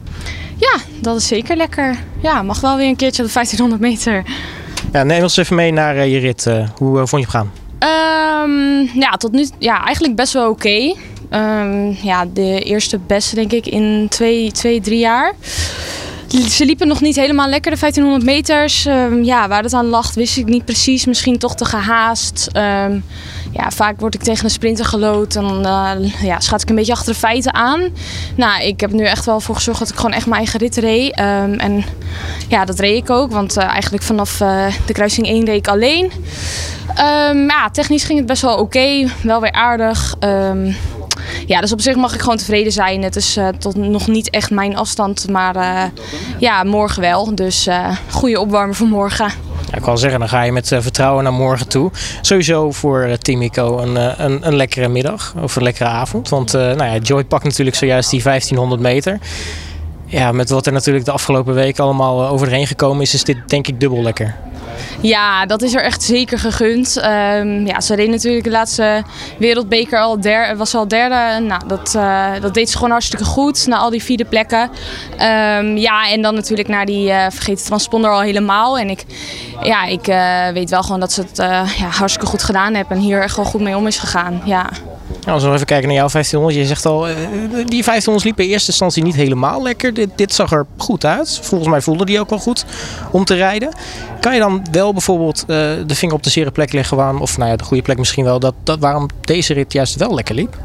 Ja, 0.57 0.77
dat 1.01 1.17
is 1.17 1.27
zeker 1.27 1.57
lekker. 1.57 1.97
Ja, 2.21 2.43
mag 2.43 2.61
wel 2.61 2.77
weer 2.77 2.89
een 2.89 2.97
keertje 2.97 3.23
op 3.23 3.29
de 3.29 3.35
1500 3.35 3.81
meter. 3.81 4.23
Ja, 4.93 5.03
neem 5.03 5.23
ons 5.23 5.37
even 5.37 5.57
mee 5.57 5.73
naar 5.73 6.07
je 6.07 6.19
rit. 6.19 6.45
hoe 6.77 7.07
vond 7.07 7.11
je 7.11 7.17
hem 7.17 7.29
gaan? 7.29 7.62
Um, 7.83 8.91
ja, 9.01 9.11
tot 9.17 9.33
nu 9.33 9.49
ja, 9.59 9.85
eigenlijk 9.85 10.17
best 10.17 10.33
wel 10.33 10.49
oké. 10.49 10.69
Okay. 10.69 10.97
Um, 11.63 11.97
ja, 12.03 12.27
de 12.33 12.61
eerste 12.61 12.99
beste 12.99 13.35
denk 13.35 13.53
ik 13.53 13.67
in 13.67 14.07
twee, 14.09 14.53
twee 14.53 14.81
drie 14.81 14.99
jaar. 14.99 15.35
Ze 16.33 16.65
liepen 16.65 16.89
nog 16.89 17.01
niet 17.01 17.17
helemaal 17.17 17.49
lekker, 17.49 17.71
de 17.73 17.79
1500 17.79 18.25
meters. 18.25 18.87
Um, 18.87 19.25
ja, 19.25 19.49
waar 19.49 19.63
het 19.63 19.73
aan 19.73 19.87
lag 19.87 20.15
wist 20.15 20.37
ik 20.37 20.47
niet 20.47 20.65
precies. 20.65 21.05
Misschien 21.05 21.39
toch 21.39 21.55
te 21.55 21.65
gehaast. 21.65 22.49
ja, 23.53 23.71
vaak 23.71 24.01
word 24.01 24.15
ik 24.15 24.23
tegen 24.23 24.45
een 24.45 24.51
sprinter 24.51 24.85
gelood. 24.85 25.37
En 25.37 25.61
uh, 25.63 26.23
ja, 26.23 26.41
schat 26.41 26.63
ik 26.63 26.69
een 26.69 26.75
beetje 26.75 26.93
achter 26.93 27.13
de 27.13 27.19
feiten 27.19 27.55
aan. 27.55 27.89
Nou, 28.37 28.63
ik 28.63 28.81
heb 28.81 28.93
nu 28.93 29.05
echt 29.05 29.25
wel 29.25 29.41
voor 29.41 29.55
gezorgd 29.55 29.79
dat 29.79 29.89
ik 29.89 29.97
gewoon 29.97 30.13
echt 30.13 30.27
mijn 30.27 30.39
eigen 30.39 30.59
rit 30.59 30.77
reed. 30.77 31.15
en 31.15 31.85
ja, 32.49 32.65
dat 32.65 32.79
reed 32.79 33.03
ik 33.03 33.11
ook. 33.11 33.33
Want 33.33 33.57
uh, 33.57 33.65
eigenlijk 33.65 34.05
vanaf 34.05 34.41
uh, 34.41 34.67
de 34.87 34.93
kruising 34.93 35.27
1 35.27 35.45
reed 35.45 35.57
ik 35.57 35.69
alleen. 35.69 36.13
Ja, 37.49 37.71
technisch 37.71 38.05
ging 38.05 38.19
het 38.19 38.27
best 38.27 38.43
wel 38.43 38.57
oké. 38.57 39.09
Wel 39.23 39.41
weer 39.41 39.53
aardig. 39.53 40.17
Ja, 41.47 41.61
dus 41.61 41.73
op 41.73 41.81
zich 41.81 41.97
mag 41.97 42.15
ik 42.15 42.21
gewoon 42.21 42.37
tevreden 42.37 42.73
zijn. 42.73 43.03
Het 43.03 43.17
is 43.17 43.37
uh, 43.37 43.49
tot 43.59 43.77
nog 43.77 44.07
niet 44.07 44.31
echt 44.31 44.51
mijn 44.51 44.77
afstand, 44.77 45.29
maar 45.31 45.57
uh, 45.57 45.83
ja, 46.39 46.65
morgen 46.65 47.01
wel. 47.01 47.35
Dus 47.35 47.67
uh, 47.67 47.97
goede 48.11 48.41
opwarmen 48.41 48.75
voor 48.75 48.87
morgen. 48.87 49.31
Ja, 49.71 49.79
ik 49.79 49.85
wil 49.85 49.97
zeggen, 49.97 50.21
dan 50.21 50.29
ga 50.29 50.43
je 50.43 50.53
met 50.53 50.69
vertrouwen 50.69 51.25
naar 51.25 51.33
morgen 51.33 51.69
toe. 51.69 51.91
Sowieso 52.21 52.71
voor 52.71 53.17
Timico 53.19 53.79
een, 53.79 54.25
een, 54.25 54.47
een, 54.47 54.57
lekkere 54.57 54.89
middag 54.89 55.35
of 55.43 55.57
een 55.57 55.63
lekkere 55.63 55.89
avond. 55.89 56.29
Want 56.29 56.53
nou 56.53 56.85
ja, 56.85 56.97
Joy 56.97 57.25
pakt 57.25 57.45
natuurlijk 57.45 57.77
zojuist 57.77 58.11
die 58.11 58.23
1500 58.23 58.81
meter. 58.81 59.19
Ja, 60.07 60.33
met 60.33 60.51
wat 60.51 60.67
er 60.67 60.73
natuurlijk 60.73 61.05
de 61.05 61.13
afgelopen 61.13 61.55
week 61.55 61.79
allemaal 61.79 62.29
overheen 62.29 62.67
gekomen 62.67 63.03
is, 63.03 63.15
is 63.15 63.25
dit 63.25 63.37
denk 63.47 63.67
ik 63.67 63.81
dubbel 63.81 64.03
lekker. 64.03 64.35
Ja, 65.01 65.47
dat 65.47 65.63
is 65.63 65.75
er 65.75 65.83
echt 65.83 66.03
zeker 66.03 66.39
gegund. 66.39 66.97
Um, 66.97 67.67
ja, 67.67 67.81
ze 67.81 67.95
reed 67.95 68.09
natuurlijk 68.09 68.45
de 68.45 68.51
laatste 68.51 69.03
wereldbeker 69.39 70.01
al 70.01 70.21
der, 70.21 70.57
was 70.57 70.75
al 70.75 70.89
derde. 70.89 71.45
Nou, 71.45 71.63
dat, 71.67 71.95
uh, 71.97 72.31
dat 72.41 72.55
deed 72.55 72.71
ze 72.71 72.77
gewoon 72.77 72.91
hartstikke 72.91 73.25
goed 73.25 73.67
na 73.67 73.77
al 73.77 73.91
die 73.91 74.03
vierde 74.03 74.25
plekken. 74.25 74.71
Um, 75.13 75.77
ja, 75.77 76.11
en 76.11 76.23
dan 76.23 76.35
natuurlijk 76.35 76.69
naar 76.69 76.87
die 76.87 77.09
uh, 77.09 77.27
vergeten 77.29 77.65
transponder 77.65 78.11
al 78.11 78.21
helemaal. 78.21 78.79
En 78.79 78.91
ik, 78.91 79.05
ja, 79.63 79.85
ik 79.85 80.09
uh, 80.09 80.49
weet 80.49 80.71
wel 80.71 80.83
gewoon 80.83 81.01
dat 81.01 81.13
ze 81.13 81.21
het 81.21 81.37
ja, 81.79 81.87
hartstikke 81.87 82.27
goed 82.27 82.43
gedaan 82.43 82.75
hebben 82.75 82.97
en 82.97 83.03
hier 83.03 83.23
echt 83.23 83.37
wel 83.37 83.45
goed 83.45 83.61
mee 83.61 83.77
om 83.77 83.87
is 83.87 83.99
gegaan. 83.99 84.43
Ja. 84.45 84.69
Ja, 85.21 85.33
als 85.33 85.45
we 85.45 85.53
even 85.53 85.67
kijken 85.67 85.87
naar 85.89 85.97
jouw 85.97 86.09
1500. 86.09 86.55
Je 86.55 86.67
zegt 86.67 86.87
al, 86.87 87.01
die 87.51 87.85
1500 87.85 88.25
liepen 88.25 88.45
in 88.45 88.51
eerste 88.51 88.71
instantie 88.71 89.03
niet 89.03 89.15
helemaal 89.15 89.63
lekker. 89.63 89.95
Dit, 89.95 90.11
dit 90.17 90.35
zag 90.35 90.53
er 90.53 90.67
goed 90.77 91.05
uit. 91.05 91.41
Volgens 91.43 91.71
mij 91.71 91.81
voelde 91.81 92.05
die 92.05 92.21
ook 92.21 92.31
wel 92.31 92.39
goed 92.39 92.65
om 93.11 93.25
te 93.25 93.35
rijden. 93.35 93.75
Kan 94.21 94.35
je 94.35 94.41
dan 94.41 94.67
wel 94.71 94.93
bijvoorbeeld 94.93 95.41
uh, 95.41 95.47
de 95.87 95.95
vinger 95.95 96.15
op 96.15 96.23
de 96.23 96.31
zere 96.31 96.51
plek 96.51 96.73
leggen 96.73 96.97
waarom, 96.97 97.21
of 97.21 97.39
nou 97.39 97.51
ja, 97.51 97.57
de 97.57 97.65
goede 97.65 97.83
plek 97.83 97.99
misschien 97.99 98.25
wel, 98.25 98.39
dat, 98.39 98.55
dat 98.65 98.79
waarom 98.79 99.09
deze 99.21 99.55
rit 99.55 99.73
juist 99.73 99.97
wel 99.97 100.15
lekker 100.15 100.35
liep? 100.35 100.57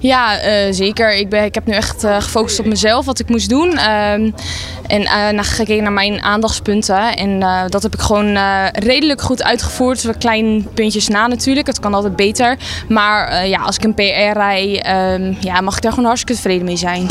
Ja, 0.00 0.38
zeker. 0.72 1.14
Ik, 1.14 1.28
ben, 1.28 1.44
ik 1.44 1.54
heb 1.54 1.66
nu 1.66 1.72
echt 1.72 2.06
gefocust 2.06 2.58
op 2.58 2.66
mezelf, 2.66 3.04
wat 3.04 3.18
ik 3.18 3.28
moest 3.28 3.48
doen. 3.48 3.68
Um, 3.68 4.34
en 4.86 5.02
uh, 5.02 5.42
gekeken 5.42 5.82
naar 5.82 5.92
mijn 5.92 6.22
aandachtspunten. 6.22 7.16
En 7.16 7.40
dat 7.68 7.82
heb 7.82 7.94
ik 7.94 8.00
gewoon 8.00 8.38
redelijk 8.72 9.22
goed 9.22 9.42
uitgevoerd. 9.42 10.18
Klein 10.18 10.68
puntjes 10.74 11.08
na 11.08 11.26
natuurlijk. 11.26 11.66
Het 11.66 11.80
kan 11.80 11.94
altijd 11.94 12.16
beter. 12.16 12.56
Maar 12.88 13.46
ja, 13.46 13.60
als 13.60 13.76
ik 13.76 13.84
een 13.84 13.94
PR 13.96 14.38
rij, 14.38 14.84
um, 15.14 15.36
ja, 15.40 15.60
mag 15.60 15.76
ik 15.76 15.82
daar 15.82 15.92
gewoon 15.92 16.06
hartstikke 16.06 16.42
tevreden 16.42 16.64
mee 16.64 16.76
zijn. 16.76 17.06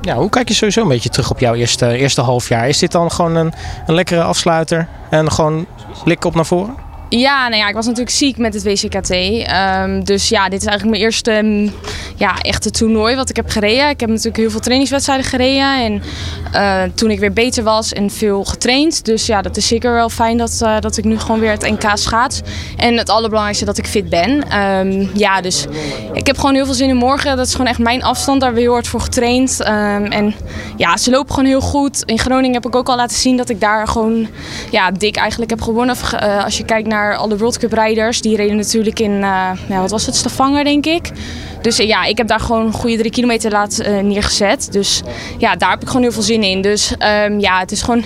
Ja, 0.00 0.14
hoe 0.14 0.30
kijk 0.30 0.48
je 0.48 0.54
sowieso 0.54 0.82
een 0.82 0.88
beetje 0.88 1.08
terug 1.08 1.30
op 1.30 1.38
jouw 1.38 1.54
eerste, 1.54 1.96
eerste 1.96 2.20
half 2.20 2.48
jaar? 2.48 2.68
Is 2.68 2.78
dit 2.78 2.92
dan 2.92 3.10
gewoon 3.10 3.36
een, 3.36 3.52
een 3.86 3.94
lekkere 3.94 4.22
afsluiter 4.22 4.88
en 5.10 5.32
gewoon 5.32 5.66
lik 6.04 6.24
op 6.24 6.34
naar 6.34 6.46
voren? 6.46 6.74
Ja, 7.08 7.48
nou 7.48 7.60
ja, 7.60 7.68
ik 7.68 7.74
was 7.74 7.86
natuurlijk 7.86 8.16
ziek 8.16 8.36
met 8.36 8.54
het 8.54 8.62
WCKT. 8.62 9.10
Um, 9.10 10.04
dus 10.04 10.28
ja, 10.28 10.48
dit 10.48 10.60
is 10.60 10.66
eigenlijk 10.66 10.98
mijn 10.98 11.02
eerste 11.02 11.32
ja, 12.18 12.38
echte 12.38 12.70
toernooi 12.70 13.16
wat 13.16 13.30
ik 13.30 13.36
heb 13.36 13.50
gereden. 13.50 13.88
Ik 13.88 14.00
heb 14.00 14.08
natuurlijk 14.08 14.36
heel 14.36 14.50
veel 14.50 14.60
trainingswedstrijden 14.60 15.26
gereden. 15.26 15.84
En 15.84 16.02
eh, 16.52 16.82
toen 16.94 17.10
ik 17.10 17.18
weer 17.18 17.32
beter 17.32 17.62
was 17.62 17.92
en 17.92 18.10
veel 18.10 18.44
getraind. 18.44 19.04
Dus 19.04 19.26
ja, 19.26 19.42
dat 19.42 19.56
is 19.56 19.66
zeker 19.66 19.92
wel 19.92 20.08
fijn 20.08 20.36
dat, 20.36 20.60
uh, 20.62 20.80
dat 20.80 20.96
ik 20.96 21.04
nu 21.04 21.18
gewoon 21.18 21.40
weer 21.40 21.50
het 21.50 21.70
NK 21.70 21.90
schaats. 21.94 22.40
En 22.76 22.96
het 22.96 23.08
allerbelangrijkste 23.08 23.64
dat 23.64 23.78
ik 23.78 23.86
fit 23.86 24.08
ben. 24.08 24.58
Um, 24.58 25.10
ja, 25.14 25.40
dus 25.40 25.66
ik 26.12 26.26
heb 26.26 26.38
gewoon 26.38 26.54
heel 26.54 26.64
veel 26.64 26.74
zin 26.74 26.88
in 26.88 26.96
morgen. 26.96 27.36
Dat 27.36 27.46
is 27.46 27.52
gewoon 27.52 27.66
echt 27.66 27.78
mijn 27.78 28.02
afstand. 28.02 28.40
Daar 28.40 28.52
ik 28.52 28.58
heel 28.58 28.72
hard 28.72 28.88
voor 28.88 29.00
getraind. 29.00 29.60
Um, 29.60 30.04
en 30.04 30.34
ja, 30.76 30.96
ze 30.96 31.10
lopen 31.10 31.34
gewoon 31.34 31.48
heel 31.48 31.60
goed. 31.60 32.02
In 32.04 32.18
Groningen 32.18 32.54
heb 32.54 32.66
ik 32.66 32.76
ook 32.76 32.88
al 32.88 32.96
laten 32.96 33.16
zien 33.16 33.36
dat 33.36 33.48
ik 33.48 33.60
daar 33.60 33.88
gewoon 33.88 34.26
ja, 34.70 34.90
dik 34.90 35.16
eigenlijk 35.16 35.50
heb 35.50 35.60
gewonnen. 35.60 35.96
Uh, 36.14 36.44
als 36.44 36.56
je 36.56 36.64
kijkt 36.64 36.88
naar 36.88 37.16
alle 37.16 37.36
World 37.36 37.58
Cup 37.58 37.72
rijders. 37.72 38.20
Die 38.20 38.36
reden 38.36 38.56
natuurlijk 38.56 38.98
in, 38.98 39.18
ja, 39.18 39.56
wat 39.68 39.90
was 39.90 40.06
het, 40.06 40.16
Stavanger 40.16 40.64
denk 40.64 40.86
ik. 40.86 41.10
Dus 41.62 41.76
ja, 41.76 42.04
ik 42.04 42.16
heb 42.16 42.28
daar 42.28 42.40
gewoon 42.40 42.66
een 42.66 42.72
goede 42.72 42.96
drie 42.96 43.10
kilometer 43.10 43.50
laat 43.50 43.80
uh, 43.80 44.00
neergezet. 44.00 44.68
Dus 44.72 45.02
ja, 45.38 45.56
daar 45.56 45.70
heb 45.70 45.82
ik 45.82 45.86
gewoon 45.86 46.02
heel 46.02 46.12
veel 46.12 46.22
zin 46.22 46.42
in. 46.42 46.62
Dus 46.62 46.92
um, 46.92 47.40
ja, 47.40 47.58
het 47.58 47.72
is 47.72 47.82
gewoon 47.82 48.04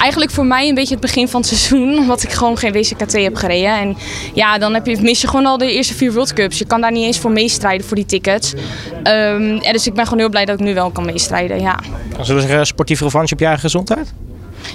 eigenlijk 0.00 0.30
voor 0.30 0.46
mij 0.46 0.68
een 0.68 0.74
beetje 0.74 0.92
het 0.94 1.02
begin 1.02 1.28
van 1.28 1.40
het 1.40 1.48
seizoen. 1.56 1.98
Omdat 1.98 2.22
ik 2.22 2.30
gewoon 2.30 2.58
geen 2.58 2.72
WCKT 2.72 3.12
heb 3.12 3.34
gereden. 3.34 3.78
En 3.78 3.96
ja, 4.34 4.58
dan 4.58 4.74
heb 4.74 4.86
je, 4.86 5.00
mis 5.00 5.20
je 5.20 5.26
gewoon 5.26 5.46
al 5.46 5.58
de 5.58 5.72
eerste 5.72 5.94
vier 5.94 6.12
World 6.12 6.32
Cups. 6.32 6.58
Je 6.58 6.66
kan 6.66 6.80
daar 6.80 6.92
niet 6.92 7.04
eens 7.04 7.18
voor 7.18 7.30
meestrijden 7.30 7.86
voor 7.86 7.96
die 7.96 8.06
tickets. 8.06 8.54
En 9.02 9.58
dus 9.72 9.86
ik 9.86 9.94
ben 9.94 10.04
gewoon 10.04 10.18
heel 10.18 10.28
blij 10.28 10.44
dat 10.44 10.60
ik 10.60 10.66
nu 10.66 10.74
wel 10.74 10.90
kan 10.90 11.04
meestrijden, 11.04 11.60
ja. 11.60 11.78
Zullen 12.20 12.42
we 12.42 12.48
zeggen 12.48 12.66
sportieve 12.66 13.04
revanche 13.04 13.32
op 13.32 13.38
je 13.38 13.44
eigen 13.44 13.62
gezondheid? 13.62 14.12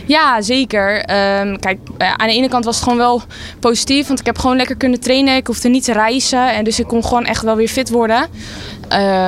Ja, 0.06 0.42
zeker. 0.42 0.96
Um, 0.96 1.60
kijk, 1.60 1.80
aan 1.98 2.28
de 2.28 2.34
ene 2.34 2.48
kant 2.48 2.66
was 2.66 2.76
het 2.76 2.84
gewoon 2.84 2.98
wel 2.98 3.22
positief, 3.60 4.08
want 4.08 4.20
ik 4.20 4.26
heb 4.26 4.38
gewoon 4.38 4.56
lekker 4.56 4.76
kunnen 4.76 5.00
trainen. 5.00 5.36
Ik 5.36 5.48
hoefde 5.48 5.70
niet 5.70 5.84
te 5.84 5.94
reizen 5.94 6.54
en 6.54 6.64
dus 6.64 6.80
ik 6.80 6.88
kon 6.88 7.06
gewoon 7.06 7.26
echt 7.26 7.44
wel 7.44 7.56
weer 7.56 7.68
fit 7.68 7.90
worden. 7.90 8.28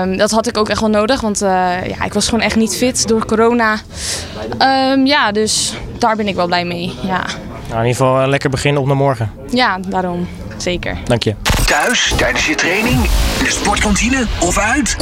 Um, 0.02 0.18
dat 0.18 0.32
had 0.32 0.48
ik 0.48 0.58
ook 0.58 0.70
echt 0.70 0.80
wel 0.80 0.90
nodig, 0.90 1.22
want 1.22 1.42
uh, 1.42 1.50
ja, 1.88 2.04
ik 2.04 2.14
was 2.14 2.26
gewoon 2.26 2.44
echt 2.44 2.56
niet 2.56 2.76
fit 2.76 3.08
door 3.08 3.26
corona. 3.26 3.78
Um, 4.92 5.06
ja, 5.06 5.32
dus 5.32 5.74
daar 5.98 6.16
ben 6.16 6.28
ik 6.28 6.36
wel 6.36 6.48
blij 6.48 6.66
mee. 6.66 6.94
Ja. 7.04 7.26
Nou, 7.70 7.82
in 7.82 7.88
ieder 7.88 8.06
geval 8.06 8.22
een 8.22 8.30
lekker 8.30 8.50
begin 8.50 8.78
op 8.78 8.86
naar 8.86 8.96
morgen. 8.96 9.32
Ja, 9.50 9.80
daarom. 9.88 10.28
Zeker. 10.58 10.98
Dank 11.04 11.24
je. 11.24 11.36
Thuis, 11.66 12.14
tijdens 12.18 12.46
je 12.46 12.56
training, 12.56 13.04
in 13.38 13.44
de 13.44 13.52
sportkantine 13.52 14.26
of 14.40 14.58
uit? 14.58 14.98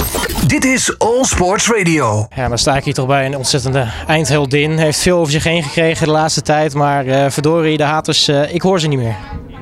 Dit 0.48 0.66
is 0.66 1.00
All 1.00 1.24
Sports 1.24 1.68
Radio. 1.68 2.28
Ja, 2.36 2.48
dan 2.48 2.58
sta 2.58 2.78
ik 2.78 2.84
hier 2.84 2.94
toch 2.94 3.08
bij 3.08 3.26
een 3.26 3.38
ontzettende 3.38 3.88
eindheldin. 4.08 4.78
Heeft 4.78 5.00
veel 5.00 5.18
over 5.18 5.32
zich 5.32 5.44
heen 5.44 5.64
gekregen 5.64 6.06
de 6.06 6.12
laatste 6.12 6.42
tijd, 6.42 6.74
maar 6.74 7.06
uh, 7.06 7.26
verdorie, 7.30 7.78
de 7.78 7.84
haters, 7.84 8.30
uh, 8.30 8.54
ik 8.54 8.62
hoor 8.62 8.80
ze 8.80 8.88
niet 8.88 9.00
meer. 9.00 9.16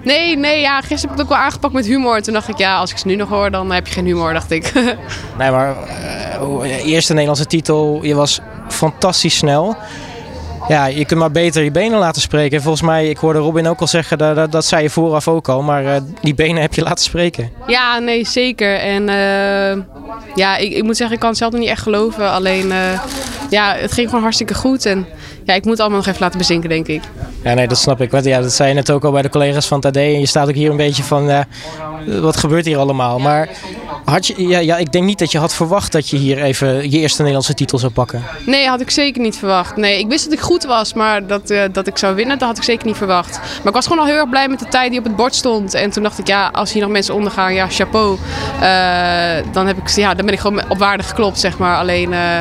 Nee, 0.04 0.38
nee, 0.38 0.60
ja, 0.60 0.82
gisteren 0.82 1.02
heb 1.02 1.12
ik 1.12 1.18
het 1.18 1.22
ook 1.22 1.30
wel 1.30 1.38
aangepakt 1.38 1.74
met 1.74 1.86
humor. 1.86 2.22
Toen 2.22 2.34
dacht 2.34 2.48
ik, 2.48 2.58
ja, 2.58 2.78
als 2.78 2.92
ik 2.92 2.98
ze 2.98 3.08
nu 3.08 3.16
nog 3.16 3.30
hoor, 3.30 3.52
dan 3.52 3.72
heb 3.72 3.88
je 3.88 3.94
geen 3.94 4.06
humor, 4.06 4.34
dacht 4.34 4.52
ik. 4.52 4.74
nee, 5.40 5.52
maar 5.52 5.76
uh, 6.64 6.86
eerste 6.86 7.12
Nederlandse 7.12 7.46
titel, 7.46 8.00
je 8.04 8.16
was 8.16 8.40
fantastisch 8.68 9.38
snel. 9.38 9.78
Ja, 10.70 10.86
je 10.86 11.06
kunt 11.06 11.20
maar 11.20 11.32
beter 11.32 11.64
je 11.64 11.72
benen 11.72 12.00
laten 12.00 12.22
spreken. 12.22 12.62
Volgens 12.62 12.84
mij, 12.84 13.10
ik 13.10 13.18
hoorde 13.18 13.40
Robin 13.40 13.68
ook 13.68 13.80
al 13.80 13.88
zeggen, 13.88 14.18
dat, 14.18 14.36
dat, 14.36 14.52
dat 14.52 14.66
zei 14.66 14.84
je 14.84 14.90
vooraf 14.90 15.28
ook 15.28 15.48
al. 15.48 15.62
Maar 15.62 15.84
uh, 15.84 15.96
die 16.22 16.34
benen 16.34 16.62
heb 16.62 16.74
je 16.74 16.82
laten 16.82 17.04
spreken. 17.04 17.52
Ja, 17.68 18.00
nee, 18.00 18.26
zeker. 18.26 18.80
En 18.80 19.02
uh, 19.08 19.84
ja, 20.36 20.58
ik, 20.58 20.74
ik, 20.74 20.84
moet 20.84 20.98
zeggen, 20.98 21.16
ik 21.16 21.22
kan 21.22 21.30
het 21.30 21.38
zelf 21.38 21.52
nog 21.52 21.62
niet 21.62 21.70
echt 21.70 21.82
geloven. 21.82 22.32
Alleen, 22.32 22.66
uh, 22.66 23.02
ja, 23.50 23.76
het 23.76 23.92
ging 23.92 24.08
gewoon 24.08 24.22
hartstikke 24.22 24.54
goed. 24.54 24.86
En 24.86 25.06
ja, 25.44 25.54
ik 25.54 25.62
moet 25.64 25.72
het 25.72 25.80
allemaal 25.80 26.00
nog 26.00 26.08
even 26.08 26.22
laten 26.22 26.38
bezinken, 26.38 26.70
denk 26.70 26.88
ik. 26.88 27.02
Ja, 27.44 27.54
nee, 27.54 27.68
dat 27.68 27.78
snap 27.78 28.02
ik. 28.02 28.12
Want 28.12 28.26
ja, 28.26 28.42
dat 28.42 28.54
zei 28.54 28.70
je 28.70 28.76
net 28.76 28.92
ook 28.92 29.04
al 29.04 29.12
bij 29.12 29.22
de 29.22 29.30
collega's 29.30 29.68
van 29.68 29.80
TD. 29.80 29.96
En 29.96 30.20
je 30.20 30.26
staat 30.26 30.48
ook 30.48 30.56
hier 30.56 30.72
een 30.72 30.78
beetje 30.78 31.04
van, 31.04 31.46
wat 32.06 32.38
gebeurt 32.38 32.66
hier 32.66 32.78
allemaal? 32.78 33.20
Maar 33.20 33.50
had 34.04 34.28
je, 34.28 34.48
ja, 34.48 34.60
ja, 34.60 34.78
ik 34.78 34.92
denk 34.92 35.06
niet 35.06 35.20
dat 35.20 35.32
je 35.32 35.38
had 35.38 35.54
verwacht 35.54 35.92
dat 35.92 36.10
je 36.10 36.18
hier 36.18 36.42
even 36.42 36.92
je 36.92 36.98
eerste 36.98 37.18
Nederlandse 37.18 37.54
titel 37.54 37.78
zou 37.78 37.92
pakken. 37.92 38.24
Nee, 38.46 38.68
had 38.68 38.82
ik 38.82 38.90
zeker 38.90 39.22
niet 39.22 39.38
verwacht. 39.38 39.76
Nee, 39.76 40.00
ik 40.00 40.08
wist 40.08 40.24
dat 40.24 40.34
ik 40.34 40.40
goed 40.40 40.64
was, 40.64 40.94
maar 40.94 41.28
dat, 41.28 41.52
uh, 41.52 41.64
dat 41.72 41.88
ik 41.88 41.98
zou 41.98 42.16
winnen, 42.16 42.40
dat 42.40 42.48
had 42.48 42.58
ik 42.58 42.64
zeker 42.64 42.88
niet 42.88 42.98
verwacht. 42.98 43.38
Maar 43.38 43.68
ik 43.68 43.74
was 43.74 43.88
gewoon 43.88 44.04
al 44.04 44.10
heel 44.10 44.20
erg 44.20 44.30
blij 44.30 44.48
met 44.48 44.60
de 44.60 44.68
tijd 44.68 44.90
die 44.90 45.00
op 45.00 45.06
het 45.06 45.16
bord 45.16 45.36
stond. 45.36 45.74
En 45.74 45.90
toen 45.90 46.04
dacht 46.04 46.20
ik, 46.20 46.28
ja, 46.28 46.48
als 46.48 46.74
hier 46.74 46.82
nog 46.82 46.92
mensen 46.92 47.14
ondergaan, 47.14 47.54
ja, 47.54 47.68
chapeau. 47.70 48.18
Uh, 48.62 49.54
dan, 49.54 49.68
heb 49.68 49.78
ik, 49.78 49.90
ja, 49.90 50.14
dan 50.14 50.26
ben 50.26 50.34
ik 50.34 50.40
gewoon 50.40 50.70
op 50.70 50.78
waarde 50.78 51.04
geklopt, 51.04 51.40
zeg 51.40 51.58
maar. 51.58 51.78
Alleen, 51.78 52.12
uh, 52.12 52.40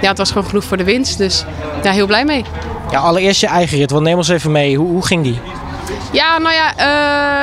ja, 0.00 0.08
het 0.08 0.18
was 0.18 0.28
gewoon 0.28 0.46
genoeg 0.46 0.64
voor 0.64 0.76
de 0.76 0.84
winst. 0.84 1.18
Dus 1.18 1.44
ja, 1.82 1.92
heel 1.92 2.06
blij 2.06 2.24
mee. 2.24 2.44
Ja, 2.90 2.98
allereerst 2.98 3.40
je 3.40 3.46
eigen 3.46 3.78
rit, 3.78 3.90
want 3.90 4.04
neem 4.04 4.16
ons 4.16 4.28
even 4.28 4.52
mee. 4.52 4.76
Hoe, 4.76 4.88
hoe 4.88 5.06
ging 5.06 5.22
die? 5.22 5.38
Ja, 6.14 6.38
nou 6.38 6.54
ja, 6.54 6.74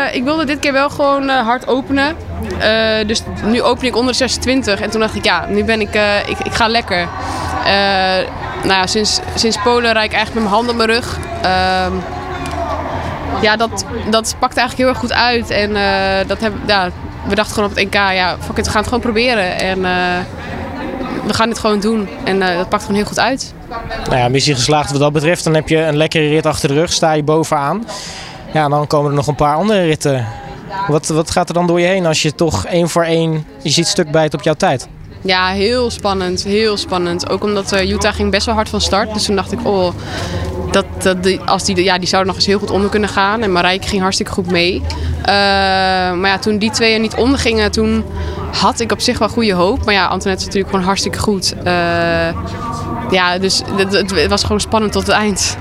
uh, 0.09 0.15
ik 0.15 0.23
wilde 0.23 0.45
dit 0.45 0.59
keer 0.59 0.73
wel 0.73 0.89
gewoon 0.89 1.29
uh, 1.29 1.39
hard 1.39 1.67
openen. 1.67 2.15
Uh, 2.61 3.07
dus 3.07 3.23
nu 3.43 3.61
open 3.61 3.87
ik 3.87 3.95
onder 3.95 4.11
de 4.11 4.17
26. 4.17 4.81
En 4.81 4.89
toen 4.89 4.99
dacht 4.99 5.15
ik, 5.15 5.23
ja, 5.23 5.45
nu 5.49 5.63
ben 5.63 5.81
ik, 5.81 5.99
ik, 6.25 6.39
ik 6.39 6.53
ga 6.53 6.67
lekker. 6.67 7.07
nou 8.63 8.73
ja, 8.73 8.87
sinds, 8.87 9.19
sinds 9.35 9.57
Polen 9.63 9.93
rijd 9.93 10.05
ik 10.05 10.13
eigenlijk 10.13 10.33
met 10.33 10.43
mijn 10.43 10.55
hand 10.55 10.69
op 10.69 10.75
mijn 10.75 10.89
rug. 10.89 11.17
Ehm, 11.41 11.93
ja, 13.41 13.55
dat, 13.55 13.85
dat 14.09 14.35
pakt 14.39 14.57
eigenlijk 14.57 14.77
heel 14.77 14.87
erg 14.87 14.97
goed 14.97 15.13
uit. 15.13 15.49
En 15.49 15.73
dat 16.27 16.41
heb, 16.41 16.53
ja, 16.65 16.89
we 17.27 17.35
dachten 17.35 17.53
gewoon 17.53 17.69
op 17.69 17.75
het 17.75 17.85
NK, 17.85 17.93
ja, 17.93 18.35
fuck 18.39 18.57
it, 18.57 18.65
we 18.65 18.71
gaan 18.71 18.81
het 18.81 18.89
gewoon 18.89 19.03
proberen. 19.03 19.59
En 19.59 19.81
we 21.25 21.33
gaan 21.33 21.49
dit 21.49 21.59
gewoon 21.59 21.79
doen. 21.79 22.07
En 22.23 22.39
dat 22.39 22.69
pakt 22.69 22.81
gewoon 22.81 22.97
heel 22.97 23.07
goed 23.07 23.19
uit. 23.19 23.53
Nou 24.05 24.17
ja, 24.17 24.29
missie 24.29 24.55
geslaagd 24.55 24.91
wat 24.91 24.99
dat 24.99 25.13
betreft. 25.13 25.43
Dan 25.43 25.55
heb 25.55 25.69
je 25.69 25.77
een 25.77 25.97
lekkere 25.97 26.27
rit 26.27 26.45
achter 26.45 26.67
de 26.69 26.75
rug, 26.75 26.91
sta 26.91 27.11
je 27.11 27.23
bovenaan. 27.23 27.85
Ja, 28.53 28.69
dan 28.69 28.87
komen 28.87 29.09
er 29.09 29.15
nog 29.15 29.27
een 29.27 29.35
paar 29.35 29.55
andere 29.55 29.81
ritten. 29.81 30.27
Wat, 30.87 31.07
wat 31.07 31.31
gaat 31.31 31.47
er 31.47 31.53
dan 31.53 31.67
door 31.67 31.79
je 31.79 31.87
heen 31.87 32.05
als 32.05 32.21
je 32.21 32.35
toch 32.35 32.65
één 32.65 32.89
voor 32.89 33.03
één 33.03 33.45
je 33.61 33.69
ziet 33.69 33.87
stuk 33.87 34.11
bijt 34.11 34.33
op 34.33 34.41
jouw 34.41 34.53
tijd? 34.53 34.87
Ja, 35.21 35.47
heel 35.47 35.89
spannend. 35.89 36.43
Heel 36.43 36.77
spannend. 36.77 37.29
Ook 37.29 37.43
omdat 37.43 37.73
uh, 37.73 37.89
Utah 37.89 38.13
ging 38.13 38.31
best 38.31 38.45
wel 38.45 38.55
hard 38.55 38.69
van 38.69 38.81
start. 38.81 39.13
Dus 39.13 39.25
toen 39.25 39.35
dacht 39.35 39.51
ik, 39.51 39.59
oh, 39.63 39.93
dat, 40.71 40.85
dat 40.99 41.23
die, 41.23 41.39
als 41.39 41.63
die, 41.63 41.83
ja, 41.83 41.97
die 41.97 42.07
zouden 42.07 42.31
nog 42.31 42.35
eens 42.41 42.49
heel 42.49 42.59
goed 42.59 42.71
onder 42.71 42.89
kunnen 42.89 43.09
gaan. 43.09 43.41
En 43.41 43.51
Marijke 43.51 43.87
ging 43.87 44.01
hartstikke 44.01 44.31
goed 44.31 44.51
mee. 44.51 44.73
Uh, 44.75 45.25
maar 46.13 46.27
ja, 46.27 46.39
toen 46.39 46.57
die 46.57 46.71
twee 46.71 46.93
er 46.93 46.99
niet 46.99 47.15
onder 47.15 47.39
gingen, 47.39 47.71
toen 47.71 48.03
had 48.51 48.79
ik 48.79 48.91
op 48.91 48.99
zich 48.99 49.17
wel 49.17 49.29
goede 49.29 49.53
hoop. 49.53 49.85
Maar 49.85 49.93
ja, 49.93 50.03
Antoinette 50.03 50.41
is 50.41 50.45
natuurlijk 50.45 50.69
gewoon 50.69 50.85
hartstikke 50.85 51.19
goed. 51.19 51.53
Uh, 51.57 51.63
ja, 53.11 53.37
dus 53.39 53.61
het, 53.75 53.93
het 53.93 54.27
was 54.27 54.41
gewoon 54.41 54.59
spannend 54.59 54.91
tot 54.91 55.07
het 55.07 55.15
eind. 55.15 55.57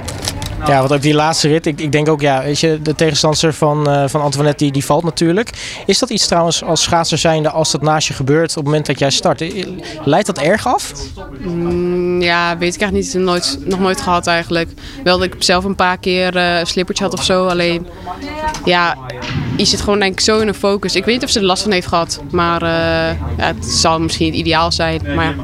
Ja, 0.66 0.78
want 0.78 0.92
ook 0.92 1.02
die 1.02 1.14
laatste 1.14 1.48
rit, 1.48 1.66
ik, 1.66 1.80
ik 1.80 1.92
denk 1.92 2.08
ook, 2.08 2.20
ja, 2.20 2.42
weet 2.42 2.60
je, 2.60 2.82
de 2.82 2.94
tegenstander 2.94 3.54
van, 3.54 3.90
uh, 3.90 4.04
van 4.06 4.20
Antoinette, 4.20 4.64
die, 4.64 4.72
die 4.72 4.84
valt 4.84 5.04
natuurlijk. 5.04 5.50
Is 5.86 5.98
dat 5.98 6.10
iets 6.10 6.26
trouwens 6.26 6.64
als 6.64 6.82
schaatser 6.82 7.18
zijnde, 7.18 7.50
als 7.50 7.70
dat 7.70 7.82
naast 7.82 8.08
je 8.08 8.14
gebeurt 8.14 8.50
op 8.50 8.56
het 8.56 8.64
moment 8.64 8.86
dat 8.86 8.98
jij 8.98 9.10
start? 9.10 9.44
Leidt 10.04 10.26
dat 10.26 10.38
erg 10.38 10.66
af? 10.66 10.92
Mm, 11.38 12.22
ja, 12.22 12.58
weet 12.58 12.74
ik 12.74 12.80
eigenlijk 12.80 13.14
niet. 13.14 13.24
Nooit, 13.24 13.58
nog 13.64 13.80
nooit 13.80 14.00
gehad 14.00 14.26
eigenlijk. 14.26 14.68
Wel 15.04 15.18
dat 15.18 15.26
ik 15.26 15.34
zelf 15.38 15.64
een 15.64 15.74
paar 15.74 15.98
keer 15.98 16.36
uh, 16.36 16.58
een 16.58 16.66
slippertje 16.66 17.04
had 17.04 17.12
of 17.12 17.24
zo. 17.24 17.46
Alleen, 17.46 17.86
ja, 18.64 18.96
je 19.56 19.64
zit 19.64 19.80
gewoon 19.80 19.98
denk 19.98 20.12
ik 20.12 20.20
zo 20.20 20.38
in 20.38 20.48
een 20.48 20.54
focus. 20.54 20.94
Ik 20.94 21.04
weet 21.04 21.14
niet 21.14 21.24
of 21.24 21.30
ze 21.30 21.38
er 21.38 21.44
last 21.44 21.62
van 21.62 21.72
heeft 21.72 21.86
gehad. 21.86 22.20
Maar 22.30 22.62
uh, 22.62 22.68
ja, 23.36 23.54
het 23.54 23.64
zal 23.64 24.00
misschien 24.00 24.30
niet 24.30 24.40
ideaal 24.40 24.72
zijn. 24.72 25.14
Maar 25.14 25.34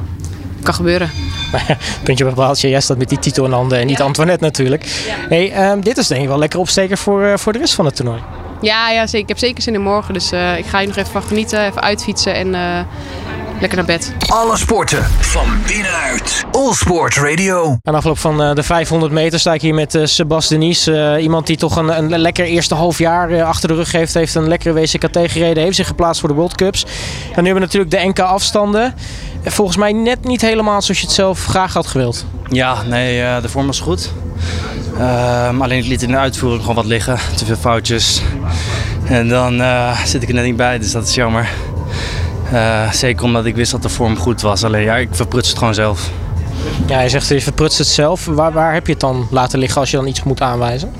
kan 0.63 0.75
gebeuren. 0.75 1.11
Puntje 2.05 2.29
op 2.29 2.35
paaltje, 2.35 2.69
jij 2.69 2.81
staat 2.81 2.99
met 2.99 3.09
die 3.09 3.19
titel 3.19 3.45
in 3.45 3.53
handen 3.53 3.79
en 3.79 3.87
niet 3.87 3.99
ja. 3.99 4.05
Antoinette 4.05 4.45
natuurlijk. 4.45 4.85
Ja. 4.85 5.15
Hey, 5.29 5.71
um, 5.71 5.81
dit 5.81 5.97
is 5.97 6.07
denk 6.07 6.23
ik 6.23 6.29
wel 6.29 6.39
lekker 6.39 6.59
opsteker 6.59 6.99
voor, 6.99 7.23
uh, 7.23 7.37
voor 7.37 7.53
de 7.53 7.59
rest 7.59 7.75
van 7.75 7.85
het 7.85 7.97
toernooi. 7.97 8.21
Ja, 8.61 8.91
ja 8.91 9.07
zeker. 9.07 9.19
ik 9.19 9.29
heb 9.29 9.39
zeker 9.39 9.63
zin 9.63 9.75
in 9.75 9.81
morgen. 9.81 10.15
Dus 10.15 10.33
uh, 10.33 10.59
ik 10.59 10.67
ga 10.67 10.79
hier 10.79 10.87
nog 10.87 10.97
even 10.97 11.11
van 11.11 11.23
genieten, 11.23 11.67
even 11.67 11.83
uitfietsen 11.83 12.35
en 12.35 12.49
uh, 12.49 12.79
lekker 13.61 13.77
naar 13.79 13.87
bed. 13.87 14.13
Alle 14.27 14.57
sporten 14.57 15.05
van 15.21 15.47
binnenuit. 15.67 16.45
All 16.51 16.73
Sport 16.73 17.17
Radio. 17.17 17.79
Aan 17.83 17.95
afloop 17.95 18.19
van 18.19 18.43
uh, 18.43 18.55
de 18.55 18.63
500 18.63 19.13
meter 19.13 19.41
sta 19.41 19.55
ik 19.55 19.61
hier 19.61 19.75
met 19.75 19.95
uh, 19.95 20.07
Sebas 20.07 20.49
Denis. 20.49 20.89
Uh, 20.89 21.23
iemand 21.23 21.47
die 21.47 21.57
toch 21.57 21.77
een, 21.77 21.99
een 21.99 22.19
lekker 22.19 22.45
eerste 22.45 22.75
half 22.75 22.99
jaar 22.99 23.43
achter 23.43 23.69
de 23.69 23.75
rug 23.75 23.93
heeft. 23.93 24.15
Heeft 24.15 24.35
een 24.35 24.49
lekkere 24.49 24.75
WCKT 24.75 25.19
gereden. 25.31 25.63
Heeft 25.63 25.77
zich 25.77 25.87
geplaatst 25.87 26.21
voor 26.21 26.29
de 26.29 26.35
World 26.35 26.55
Cups. 26.55 26.83
En 26.83 26.91
nu 27.43 27.51
hebben 27.51 27.55
we 27.55 27.61
natuurlijk 27.61 27.91
de 27.91 28.09
NK 28.09 28.19
afstanden. 28.19 28.95
Volgens 29.45 29.77
mij 29.77 29.93
net 29.93 30.25
niet 30.25 30.41
helemaal 30.41 30.83
zoals 30.83 31.01
je 31.01 31.07
het 31.07 31.15
zelf 31.15 31.45
graag 31.45 31.73
had 31.73 31.87
gewild. 31.87 32.25
Ja, 32.49 32.83
nee, 32.83 33.41
de 33.41 33.49
vorm 33.49 33.67
was 33.67 33.81
goed. 33.81 34.13
Um, 34.95 35.63
alleen 35.63 35.79
ik 35.79 35.87
liet 35.87 36.03
in 36.03 36.11
de 36.11 36.17
uitvoering 36.17 36.61
gewoon 36.61 36.77
wat 36.77 36.87
liggen. 36.87 37.19
Te 37.37 37.45
veel 37.45 37.57
foutjes. 37.57 38.23
En 39.05 39.29
dan 39.29 39.63
zit 40.05 40.23
ik 40.23 40.29
er 40.29 40.35
net 40.35 40.45
niet 40.45 40.57
bij, 40.57 40.79
dus 40.79 40.93
dat 40.93 41.09
is 41.09 41.15
jammer. 41.15 41.49
Uh, 42.53 42.93
zeker 42.93 43.25
omdat 43.25 43.45
ik 43.45 43.55
wist 43.55 43.71
dat 43.71 43.83
de 43.83 43.89
vorm 43.89 44.17
goed 44.17 44.41
was. 44.41 44.65
Alleen 44.65 44.83
ja, 44.83 44.97
ik 44.97 45.09
verpruts 45.11 45.49
het 45.49 45.59
gewoon 45.59 45.75
zelf. 45.75 46.11
Ja, 46.87 47.01
je 47.01 47.09
zegt 47.09 47.29
je 47.29 47.41
verprutst 47.41 47.79
het 47.79 47.87
zelf. 47.87 48.25
Waar, 48.25 48.53
waar 48.53 48.75
heb 48.75 48.87
je 48.87 48.93
het 48.93 49.01
dan 49.01 49.29
laten 49.31 49.59
liggen 49.59 49.81
als 49.81 49.91
je 49.91 49.97
dan 49.97 50.07
iets 50.07 50.23
moet 50.23 50.41
aanwijzen? 50.41 50.93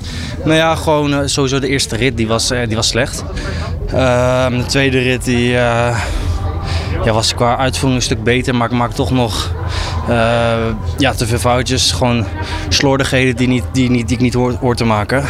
Nou 0.43 0.55
ja, 0.55 0.75
gewoon 0.75 1.13
uh, 1.13 1.19
sowieso 1.25 1.59
de 1.59 1.67
eerste 1.67 1.95
rit, 1.95 2.17
die 2.17 2.27
was, 2.27 2.51
uh, 2.51 2.67
die 2.67 2.75
was 2.75 2.87
slecht. 2.87 3.23
de 3.89 4.63
tweede 4.67 4.99
rit, 4.99 5.23
die 5.23 5.49
ja, 5.49 7.11
was 7.11 7.35
qua 7.35 7.57
uitvoering 7.57 8.01
een 8.01 8.05
stuk 8.05 8.23
beter. 8.23 8.55
Maar 8.55 8.71
ik 8.71 8.77
maak 8.77 8.91
toch 8.91 9.11
nog 9.11 9.51
ja, 10.97 11.13
te 11.13 11.27
veel 11.27 11.37
foutjes. 11.37 11.91
Gewoon 11.91 12.25
slordigheden 12.69 13.35
die, 13.35 13.47
niet, 13.47 13.63
die, 13.71 13.89
niet, 13.89 14.07
die 14.07 14.17
ik 14.17 14.23
niet 14.23 14.33
hoor, 14.33 14.53
hoor 14.53 14.75
te 14.75 14.85
maken. 14.85 15.25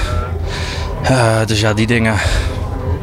dus 1.46 1.60
ja, 1.60 1.74
die 1.74 1.88
dingen. 1.88 2.16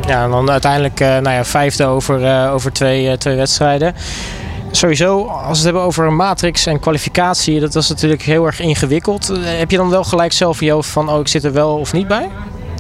Ja, 0.06 0.24
en 0.24 0.30
dan 0.30 0.50
uiteindelijk 0.50 1.00
uh, 1.00 1.08
nou 1.08 1.30
ja, 1.30 1.44
vijfde 1.44 1.84
over, 1.84 2.20
uh, 2.20 2.52
over 2.52 2.72
twee, 2.72 3.06
uh, 3.06 3.12
twee 3.12 3.36
wedstrijden. 3.36 3.94
Sowieso, 4.70 5.24
als 5.24 5.46
we 5.46 5.54
het 5.54 5.62
hebben 5.64 5.82
over 5.82 6.12
matrix 6.12 6.66
en 6.66 6.80
kwalificatie, 6.80 7.60
dat 7.60 7.74
was 7.74 7.88
natuurlijk 7.88 8.22
heel 8.22 8.46
erg 8.46 8.60
ingewikkeld. 8.60 9.32
heb 9.42 9.70
je 9.70 9.76
dan 9.76 9.90
wel 9.90 10.04
gelijk 10.04 10.32
zelf 10.32 10.60
in 10.60 10.66
je 10.66 10.72
hoofd 10.72 10.88
van, 10.88 11.10
oh, 11.10 11.20
ik 11.20 11.28
zit 11.28 11.44
er 11.44 11.52
wel 11.52 11.76
of 11.76 11.92
niet 11.92 12.08
bij? 12.08 12.28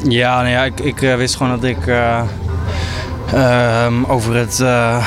Ja, 0.08 0.36
nou 0.36 0.48
ja 0.48 0.64
ik, 0.64 0.80
ik 0.80 0.98
wist 0.98 1.36
gewoon 1.36 1.60
dat 1.60 1.64
ik 1.64 1.86
ehm, 3.32 4.04
over 4.04 4.34
het 4.34 4.56
de 4.56 5.02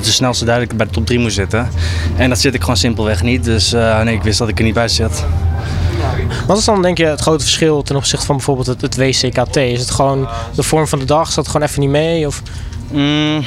snelste 0.00 0.44
duidelijk 0.44 0.76
bij 0.76 0.86
de 0.86 0.92
top 0.92 1.06
3 1.06 1.18
moest 1.18 1.34
zitten. 1.34 1.68
En 2.16 2.28
dat 2.28 2.38
zit 2.38 2.54
ik 2.54 2.60
gewoon 2.60 2.76
simpelweg 2.76 3.22
niet. 3.22 3.44
Dus 3.44 3.70
nee, 3.70 4.14
ik 4.14 4.22
wist 4.22 4.38
dat 4.38 4.48
ik 4.48 4.58
er 4.58 4.64
niet 4.64 4.74
bij 4.74 4.88
zit. 4.88 5.24
Wat 6.46 6.58
is 6.58 6.64
dan 6.64 6.82
denk 6.82 6.98
je 6.98 7.06
het 7.06 7.20
grote 7.20 7.44
verschil 7.44 7.82
ten 7.82 7.96
opzichte 7.96 8.26
van 8.26 8.36
bijvoorbeeld 8.36 8.66
het, 8.66 8.80
het 8.80 8.96
WCKT? 8.96 9.56
Is 9.56 9.80
het 9.80 9.90
gewoon 9.90 10.28
de 10.54 10.62
vorm 10.62 10.86
van 10.86 10.98
de 10.98 11.04
dag? 11.04 11.26
Zat 11.26 11.36
het 11.36 11.48
gewoon 11.48 11.66
even 11.66 11.80
niet 11.80 11.90
mee? 11.90 12.26
Of? 12.26 12.42
Mm, 12.90 13.44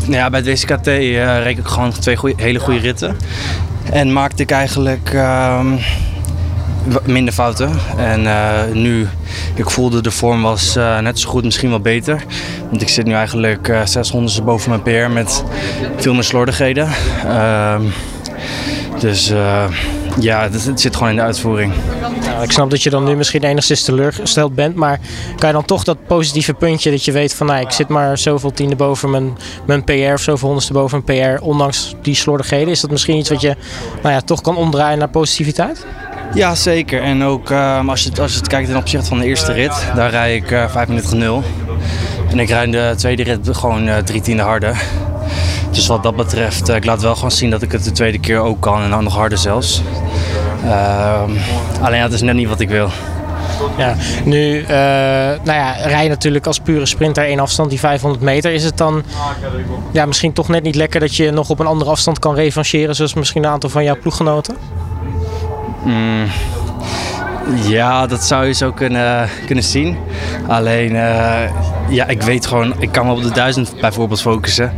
nou 0.00 0.12
ja, 0.12 0.30
bij 0.30 0.40
het 0.40 0.48
WCKT 0.48 0.86
uh, 0.86 1.42
reed 1.42 1.58
ik 1.58 1.66
gewoon 1.66 1.92
twee 1.92 2.16
goeie, 2.16 2.34
hele 2.36 2.58
goede 2.58 2.80
ritten. 2.80 3.16
En 3.92 4.12
maakte 4.12 4.42
ik 4.42 4.50
eigenlijk 4.50 5.12
uh, 5.12 5.60
minder 7.04 7.34
fouten. 7.34 7.70
En 7.96 8.22
uh, 8.22 8.62
nu, 8.72 9.08
ik 9.54 9.70
voelde 9.70 10.02
de 10.02 10.10
vorm 10.10 10.42
was 10.42 10.76
uh, 10.76 10.98
net 10.98 11.18
zo 11.18 11.28
goed, 11.28 11.44
misschien 11.44 11.70
wel 11.70 11.80
beter. 11.80 12.24
Want 12.68 12.82
ik 12.82 12.88
zit 12.88 13.06
nu 13.06 13.12
eigenlijk 13.12 13.68
uh, 13.68 13.80
600 13.84 14.44
boven 14.44 14.70
mijn 14.70 14.82
PR 14.82 15.12
met 15.12 15.44
veel 15.96 16.14
meer 16.14 16.24
slordigheden. 16.24 16.88
Ehm, 17.24 17.82
dus 18.98 19.32
ja, 20.18 20.48
het, 20.50 20.80
zit 20.80 20.96
gewoon 20.96 21.10
in 21.10 21.16
de 21.16 21.22
uitvoering. 21.22 21.72
Nou, 22.20 22.42
ik 22.42 22.52
snap 22.52 22.70
dat 22.70 22.82
je 22.82 22.90
dan 22.90 23.04
nu 23.04 23.16
misschien 23.16 23.42
enigszins 23.42 23.82
teleurgesteld 23.82 24.54
bent. 24.54 24.74
Maar 24.74 25.00
kan 25.36 25.48
je 25.48 25.54
dan 25.54 25.64
toch 25.64 25.84
dat 25.84 26.06
positieve 26.06 26.54
puntje 26.54 26.90
dat 26.90 27.04
je 27.04 27.12
weet 27.12 27.34
van... 27.34 27.46
Nou, 27.46 27.60
ik 27.60 27.70
zit 27.70 27.88
maar 27.88 28.18
zoveel 28.18 28.52
tiende 28.52 28.76
boven 28.76 29.10
mijn, 29.10 29.38
mijn 29.66 29.84
PR 29.84 29.92
of 29.92 30.20
zoveel 30.20 30.46
honderdste 30.46 30.72
boven 30.72 31.02
mijn 31.06 31.36
PR... 31.36 31.42
ondanks 31.42 31.94
die 32.02 32.14
slordigheden. 32.14 32.68
Is 32.68 32.80
dat 32.80 32.90
misschien 32.90 33.16
iets 33.16 33.28
wat 33.30 33.40
je 33.40 33.56
nou 34.02 34.14
ja, 34.14 34.20
toch 34.20 34.40
kan 34.40 34.56
omdraaien 34.56 34.98
naar 34.98 35.08
positiviteit? 35.08 35.86
Ja, 36.34 36.54
zeker. 36.54 37.02
En 37.02 37.24
ook 37.24 37.50
uh, 37.50 37.88
als, 37.88 38.02
je, 38.02 38.10
als 38.20 38.32
je 38.32 38.38
het 38.38 38.48
kijkt 38.48 38.68
ten 38.68 38.76
opzichte 38.76 39.06
van 39.06 39.18
de 39.18 39.24
eerste 39.24 39.52
rit, 39.52 39.86
daar 39.94 40.10
rij 40.10 40.34
ik 40.34 40.50
uh, 40.50 40.68
5 40.68 40.88
minuten 40.88 41.18
0. 41.18 41.42
En 42.30 42.38
ik 42.38 42.48
rijd 42.48 42.72
de 42.72 42.92
tweede 42.96 43.22
rit 43.22 43.56
gewoon 43.56 43.88
uh, 43.88 43.96
drie 43.96 44.20
tiende 44.20 44.42
harder. 44.42 44.82
Dus 45.70 45.86
wat 45.86 46.02
dat 46.02 46.16
betreft, 46.16 46.68
uh, 46.68 46.76
ik 46.76 46.84
laat 46.84 47.02
wel 47.02 47.14
gewoon 47.14 47.30
zien 47.30 47.50
dat 47.50 47.62
ik 47.62 47.72
het 47.72 47.84
de 47.84 47.92
tweede 47.92 48.18
keer 48.18 48.38
ook 48.38 48.60
kan 48.60 48.82
en 48.82 48.90
dan 48.90 49.04
nog 49.04 49.14
harder 49.14 49.38
zelfs. 49.38 49.82
Ehm, 50.64 51.30
alleen 51.80 52.00
dat 52.00 52.12
is 52.12 52.20
net 52.20 52.34
niet 52.34 52.48
wat 52.48 52.60
ik 52.60 52.68
wil. 52.68 52.88
Ja, 53.76 53.96
nu 54.24 54.60
uh, 54.60 54.68
nou 54.68 55.40
ja, 55.44 55.72
rij 55.72 56.02
je 56.02 56.08
natuurlijk 56.08 56.46
als 56.46 56.58
pure 56.58 56.86
sprinter 56.86 57.24
één 57.24 57.38
afstand, 57.38 57.70
die 57.70 57.78
500 57.78 58.22
meter. 58.22 58.52
Is 58.52 58.64
het 58.64 58.76
dan 58.76 59.02
ja, 59.92 60.06
misschien 60.06 60.32
toch 60.32 60.48
net 60.48 60.62
niet 60.62 60.74
lekker 60.74 61.00
dat 61.00 61.16
je 61.16 61.30
nog 61.30 61.50
op 61.50 61.58
een 61.58 61.66
andere 61.66 61.90
afstand 61.90 62.18
kan 62.18 62.34
revancheren, 62.34 62.94
zoals 62.94 63.14
misschien 63.14 63.44
een 63.44 63.50
aantal 63.50 63.70
van 63.70 63.84
jouw 63.84 63.98
ploeggenoten? 63.98 64.56
Mm, 65.84 66.26
ja, 67.54 68.06
dat 68.06 68.24
zou 68.24 68.46
je 68.46 68.52
zo 68.52 68.72
kunnen, 68.72 69.28
kunnen 69.46 69.64
zien. 69.64 69.96
Alleen, 70.46 70.92
uh, 70.92 71.42
ja, 71.88 72.06
ik 72.06 72.22
weet 72.22 72.46
gewoon, 72.46 72.74
ik 72.78 72.92
kan 72.92 73.06
me 73.06 73.12
op 73.12 73.22
de 73.22 73.30
1000 73.30 73.80
bijvoorbeeld 73.80 74.20
focussen. 74.20 74.72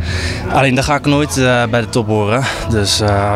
Alleen 0.52 0.74
dan 0.74 0.84
ga 0.84 0.94
ik 0.94 1.06
nooit 1.06 1.36
uh, 1.36 1.64
bij 1.66 1.80
de 1.80 1.88
top 1.88 2.06
horen. 2.06 2.42
Dus 2.70 3.00
uh, 3.00 3.34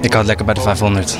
ik 0.00 0.12
hou 0.12 0.18
het 0.18 0.26
lekker 0.26 0.44
bij 0.44 0.54
de 0.54 0.60
500. 0.60 1.18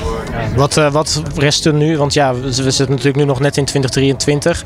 Wat, 0.55 0.73
wat 0.73 1.21
rest 1.35 1.65
er 1.65 1.73
nu? 1.73 1.97
Want 1.97 2.13
ja, 2.13 2.35
we 2.35 2.51
zitten 2.51 2.89
natuurlijk 2.89 3.15
nu 3.15 3.23
nog 3.23 3.39
net 3.39 3.57
in 3.57 3.65
2023. 3.65 4.63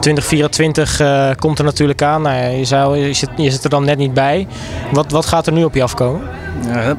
2024 0.00 1.36
komt 1.38 1.58
er 1.58 1.64
natuurlijk 1.64 2.02
aan. 2.02 2.22
Nou, 2.22 2.56
je, 2.56 2.64
zou, 2.64 2.96
je, 2.96 3.12
zit, 3.12 3.30
je 3.36 3.50
zit 3.50 3.64
er 3.64 3.70
dan 3.70 3.84
net 3.84 3.98
niet 3.98 4.14
bij. 4.14 4.46
Wat, 4.92 5.10
wat 5.10 5.26
gaat 5.26 5.46
er 5.46 5.52
nu 5.52 5.64
op 5.64 5.74
je 5.74 5.82
afkomen? 5.82 6.22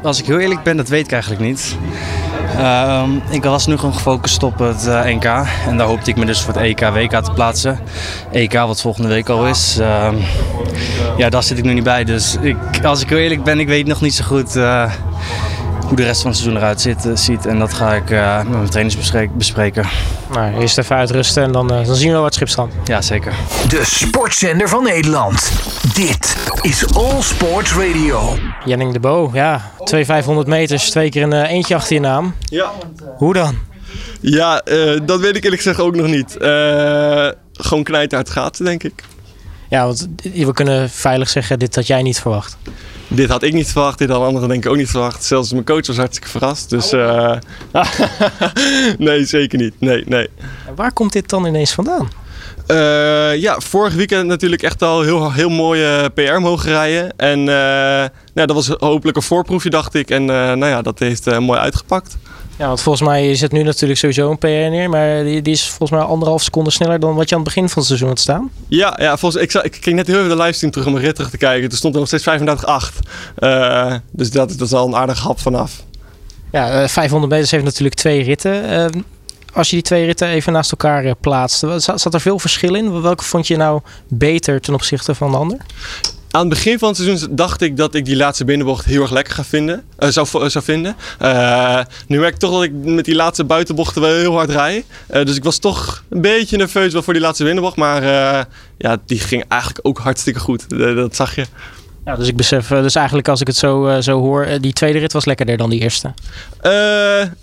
als 0.03 0.19
ik 0.19 0.25
heel 0.25 0.39
eerlijk 0.39 0.63
ben, 0.63 0.77
dat 0.77 0.87
weet 0.87 1.05
ik 1.05 1.11
eigenlijk 1.11 1.41
niet. 1.41 1.77
Uh, 2.57 3.03
ik 3.29 3.43
was 3.43 3.65
nu 3.65 3.77
gewoon 3.77 3.93
gefocust 3.93 4.43
op 4.43 4.59
het 4.59 4.87
uh, 4.87 5.03
NK. 5.03 5.25
En 5.67 5.77
daar 5.77 5.87
hoopte 5.87 6.09
ik 6.09 6.17
me 6.17 6.25
dus 6.25 6.41
voor 6.41 6.53
het 6.53 6.63
EK, 6.63 6.79
WK 6.79 7.23
te 7.23 7.31
plaatsen. 7.31 7.79
EK 8.31 8.53
wat 8.53 8.81
volgende 8.81 9.07
week 9.07 9.29
al 9.29 9.47
is. 9.47 9.77
Uh, 9.79 10.09
ja, 11.17 11.29
daar 11.29 11.43
zit 11.43 11.57
ik 11.57 11.63
nu 11.63 11.73
niet 11.73 11.83
bij. 11.83 12.03
Dus 12.03 12.37
ik, 12.41 12.57
als 12.83 13.01
ik 13.01 13.09
heel 13.09 13.17
eerlijk 13.17 13.43
ben, 13.43 13.59
ik 13.59 13.67
weet 13.67 13.87
nog 13.87 14.01
niet 14.01 14.13
zo 14.13 14.23
goed 14.23 14.55
uh, 14.55 14.91
hoe 15.87 15.95
de 15.95 16.03
rest 16.03 16.21
van 16.21 16.31
het 16.31 16.39
seizoen 16.39 16.61
eruit 16.61 16.81
zit, 16.81 17.09
ziet. 17.13 17.45
En 17.45 17.59
dat 17.59 17.73
ga 17.73 17.93
ik 17.93 18.09
met 18.09 18.49
mijn 18.49 18.69
trainers 18.69 18.97
bespreken. 19.37 19.85
Nou, 20.33 20.59
eerst 20.59 20.77
even 20.77 20.95
uitrusten 20.95 21.43
en 21.43 21.51
dan, 21.51 21.67
dan 21.67 21.95
zien 21.95 22.07
we 22.07 22.13
wel 22.13 22.21
wat 22.21 22.33
schipstand. 22.33 22.73
Ja, 22.83 23.01
zeker. 23.01 23.33
De 23.67 23.81
sportzender 23.85 24.69
van 24.69 24.83
Nederland. 24.83 25.51
Dit 25.97 26.35
is 26.61 26.93
All 26.95 27.21
Sports 27.21 27.73
Radio. 27.73 28.37
Jenning 28.65 28.93
de 28.93 28.99
Bo, 28.99 29.29
ja. 29.33 29.71
Twee 29.83 30.05
500 30.05 30.47
meters, 30.47 30.89
twee 30.89 31.09
keer 31.09 31.23
een 31.23 31.33
uh, 31.33 31.51
eentje 31.51 31.75
achter 31.75 31.93
je 31.93 31.99
naam. 31.99 32.35
Ja. 32.39 32.71
Hoe 33.17 33.33
dan? 33.33 33.57
Ja, 34.21 34.61
uh, 34.65 34.99
dat 35.05 35.19
weet 35.19 35.35
ik 35.35 35.43
eerlijk 35.43 35.61
gezegd 35.61 35.79
ook 35.79 35.95
nog 35.95 36.07
niet. 36.07 36.37
Uh, 36.41 37.27
gewoon 37.51 37.83
knijterhard 37.83 38.29
gaat, 38.29 38.63
denk 38.63 38.83
ik. 38.83 39.03
Ja, 39.69 39.85
want 39.85 40.07
we 40.33 40.53
kunnen 40.53 40.89
veilig 40.89 41.29
zeggen, 41.29 41.59
dit 41.59 41.75
had 41.75 41.87
jij 41.87 42.01
niet 42.01 42.19
verwacht. 42.19 42.57
Dit 43.07 43.29
had 43.29 43.43
ik 43.43 43.53
niet 43.53 43.71
verwacht, 43.71 43.97
dit 43.97 44.09
hadden 44.09 44.27
anderen 44.27 44.49
denk 44.49 44.65
ik 44.65 44.71
ook 44.71 44.77
niet 44.77 44.89
verwacht. 44.89 45.23
Zelfs 45.23 45.51
mijn 45.51 45.65
coach 45.65 45.87
was 45.87 45.97
hartstikke 45.97 46.29
verrast. 46.29 46.69
Dus 46.69 46.93
uh... 46.93 47.35
nee, 48.97 49.25
zeker 49.25 49.59
niet. 49.59 49.73
Nee, 49.79 50.03
nee. 50.05 50.29
En 50.67 50.75
waar 50.75 50.93
komt 50.93 51.13
dit 51.13 51.29
dan 51.29 51.45
ineens 51.45 51.73
vandaan? 51.73 52.25
Uh, 52.67 53.35
ja, 53.35 53.59
vorig 53.59 53.93
weekend 53.93 54.27
natuurlijk 54.27 54.61
echt 54.61 54.81
al 54.81 55.01
heel, 55.01 55.31
heel 55.31 55.49
mooie 55.49 56.09
PR 56.13 56.39
mogen 56.39 56.69
rijden. 56.69 57.17
En 57.17 57.39
uh, 57.39 57.45
nou, 57.45 58.09
dat 58.33 58.51
was 58.51 58.67
hopelijk 58.67 59.17
een 59.17 59.23
voorproefje, 59.23 59.69
dacht 59.69 59.93
ik. 59.93 60.09
En 60.09 60.21
uh, 60.21 60.27
nou 60.27 60.65
ja, 60.65 60.81
dat 60.81 60.99
heeft 60.99 61.39
mooi 61.39 61.59
uitgepakt. 61.59 62.17
Ja, 62.57 62.67
want 62.67 62.81
volgens 62.81 63.07
mij 63.07 63.35
zit 63.35 63.51
nu 63.51 63.63
natuurlijk 63.63 63.99
sowieso 63.99 64.31
een 64.31 64.37
PR 64.37 64.47
neer. 64.47 64.89
Maar 64.89 65.23
die, 65.23 65.41
die, 65.41 65.53
is 65.53 65.67
volgens 65.67 65.99
mij 65.99 66.07
anderhalf 66.07 66.43
seconde 66.43 66.71
sneller 66.71 66.99
dan 66.99 67.15
wat 67.15 67.29
je 67.29 67.35
aan 67.35 67.41
het 67.41 67.53
begin 67.53 67.69
van 67.69 67.77
het 67.77 67.87
seizoen 67.87 68.07
had 68.07 68.19
staan. 68.19 68.51
Ja, 68.67 68.97
ja 69.01 69.17
volgens, 69.17 69.43
ik, 69.43 69.53
ik 69.53 69.77
ging 69.81 69.95
net 69.95 70.07
heel 70.07 70.17
even 70.17 70.29
de 70.29 70.35
livestream 70.35 70.71
terug 70.71 70.87
om 70.87 70.93
mijn 70.93 71.05
rit 71.05 71.15
terug 71.15 71.29
te 71.29 71.37
kijken. 71.37 71.69
Toen 71.69 71.77
stond 71.77 71.93
er 71.93 71.99
nog 71.99 72.09
steeds 72.09 72.29
35,8. 72.29 74.05
dus 74.11 74.31
dat, 74.31 74.49
dat 74.49 74.67
is 74.67 74.73
al 74.73 74.87
een 74.87 74.95
aardige 74.95 75.21
hap 75.21 75.39
vanaf. 75.39 75.83
Ja, 76.51 76.87
500 76.87 77.31
meters 77.31 77.51
heeft 77.51 77.63
natuurlijk 77.63 77.95
twee 77.95 78.23
ritten 78.23 78.63
als 79.53 79.69
je 79.69 79.75
die 79.75 79.85
twee 79.85 80.05
ritten 80.05 80.27
even 80.27 80.53
naast 80.53 80.71
elkaar 80.71 81.05
uh, 81.05 81.11
plaatst, 81.21 81.65
zat, 81.77 82.13
er 82.13 82.21
veel 82.21 82.39
verschil 82.39 82.75
in? 82.75 83.01
Welke 83.01 83.23
vond 83.23 83.47
je 83.47 83.57
nou 83.57 83.81
beter 84.07 84.61
ten 84.61 84.73
opzichte 84.73 85.15
van 85.15 85.31
de 85.31 85.37
ander? 85.37 85.57
Aan 86.31 86.39
het 86.39 86.49
begin 86.49 86.79
van 86.79 86.87
het 86.87 86.97
seizoen 86.97 87.35
dacht 87.35 87.61
ik 87.61 87.77
dat 87.77 87.95
ik 87.95 88.05
die 88.05 88.15
laatste 88.15 88.45
binnenbocht 88.45 88.85
heel 88.85 89.01
erg 89.01 89.11
lekker 89.11 89.33
ga 89.33 89.43
vinden, 89.43 89.83
uh, 89.99 90.09
zou, 90.09 90.27
uh, 90.33 90.49
zou 90.49 90.63
vinden. 90.63 90.95
Nu 92.07 92.19
merk 92.19 92.33
ik 92.33 92.39
toch 92.39 92.51
dat 92.51 92.63
ik 92.63 92.71
met 92.73 93.05
die 93.05 93.15
laatste 93.15 93.43
buitenbochten 93.43 94.01
wel 94.01 94.15
heel 94.15 94.33
hard 94.33 94.49
rij. 94.49 94.85
dus 95.07 95.35
ik 95.35 95.43
was 95.43 95.57
toch 95.57 96.03
een 96.09 96.21
beetje 96.21 96.57
nerveus 96.57 96.93
wel 96.93 97.01
voor 97.01 97.13
die 97.13 97.21
laatste 97.21 97.43
binnenbocht. 97.43 97.75
Maar 97.75 98.03
ja, 98.77 98.97
die 99.05 99.19
ging 99.19 99.43
eigenlijk 99.47 99.87
ook 99.87 99.97
hartstikke 99.97 100.39
goed. 100.39 100.69
dat 100.69 101.15
zag 101.15 101.35
je. 101.35 101.45
Ja, 102.07 102.15
dus 102.15 102.27
ik 102.27 102.35
besef, 102.35 102.67
dus 102.67 102.95
eigenlijk 102.95 103.27
als 103.27 103.41
ik 103.41 103.47
het 103.47 103.55
zo, 103.55 103.87
uh, 103.87 103.97
zo 103.97 104.19
hoor, 104.19 104.47
die 104.61 104.73
tweede 104.73 104.99
rit 104.99 105.13
was 105.13 105.25
lekkerder 105.25 105.57
dan 105.57 105.69
die 105.69 105.79
eerste. 105.79 106.13
Uh, 106.63 106.71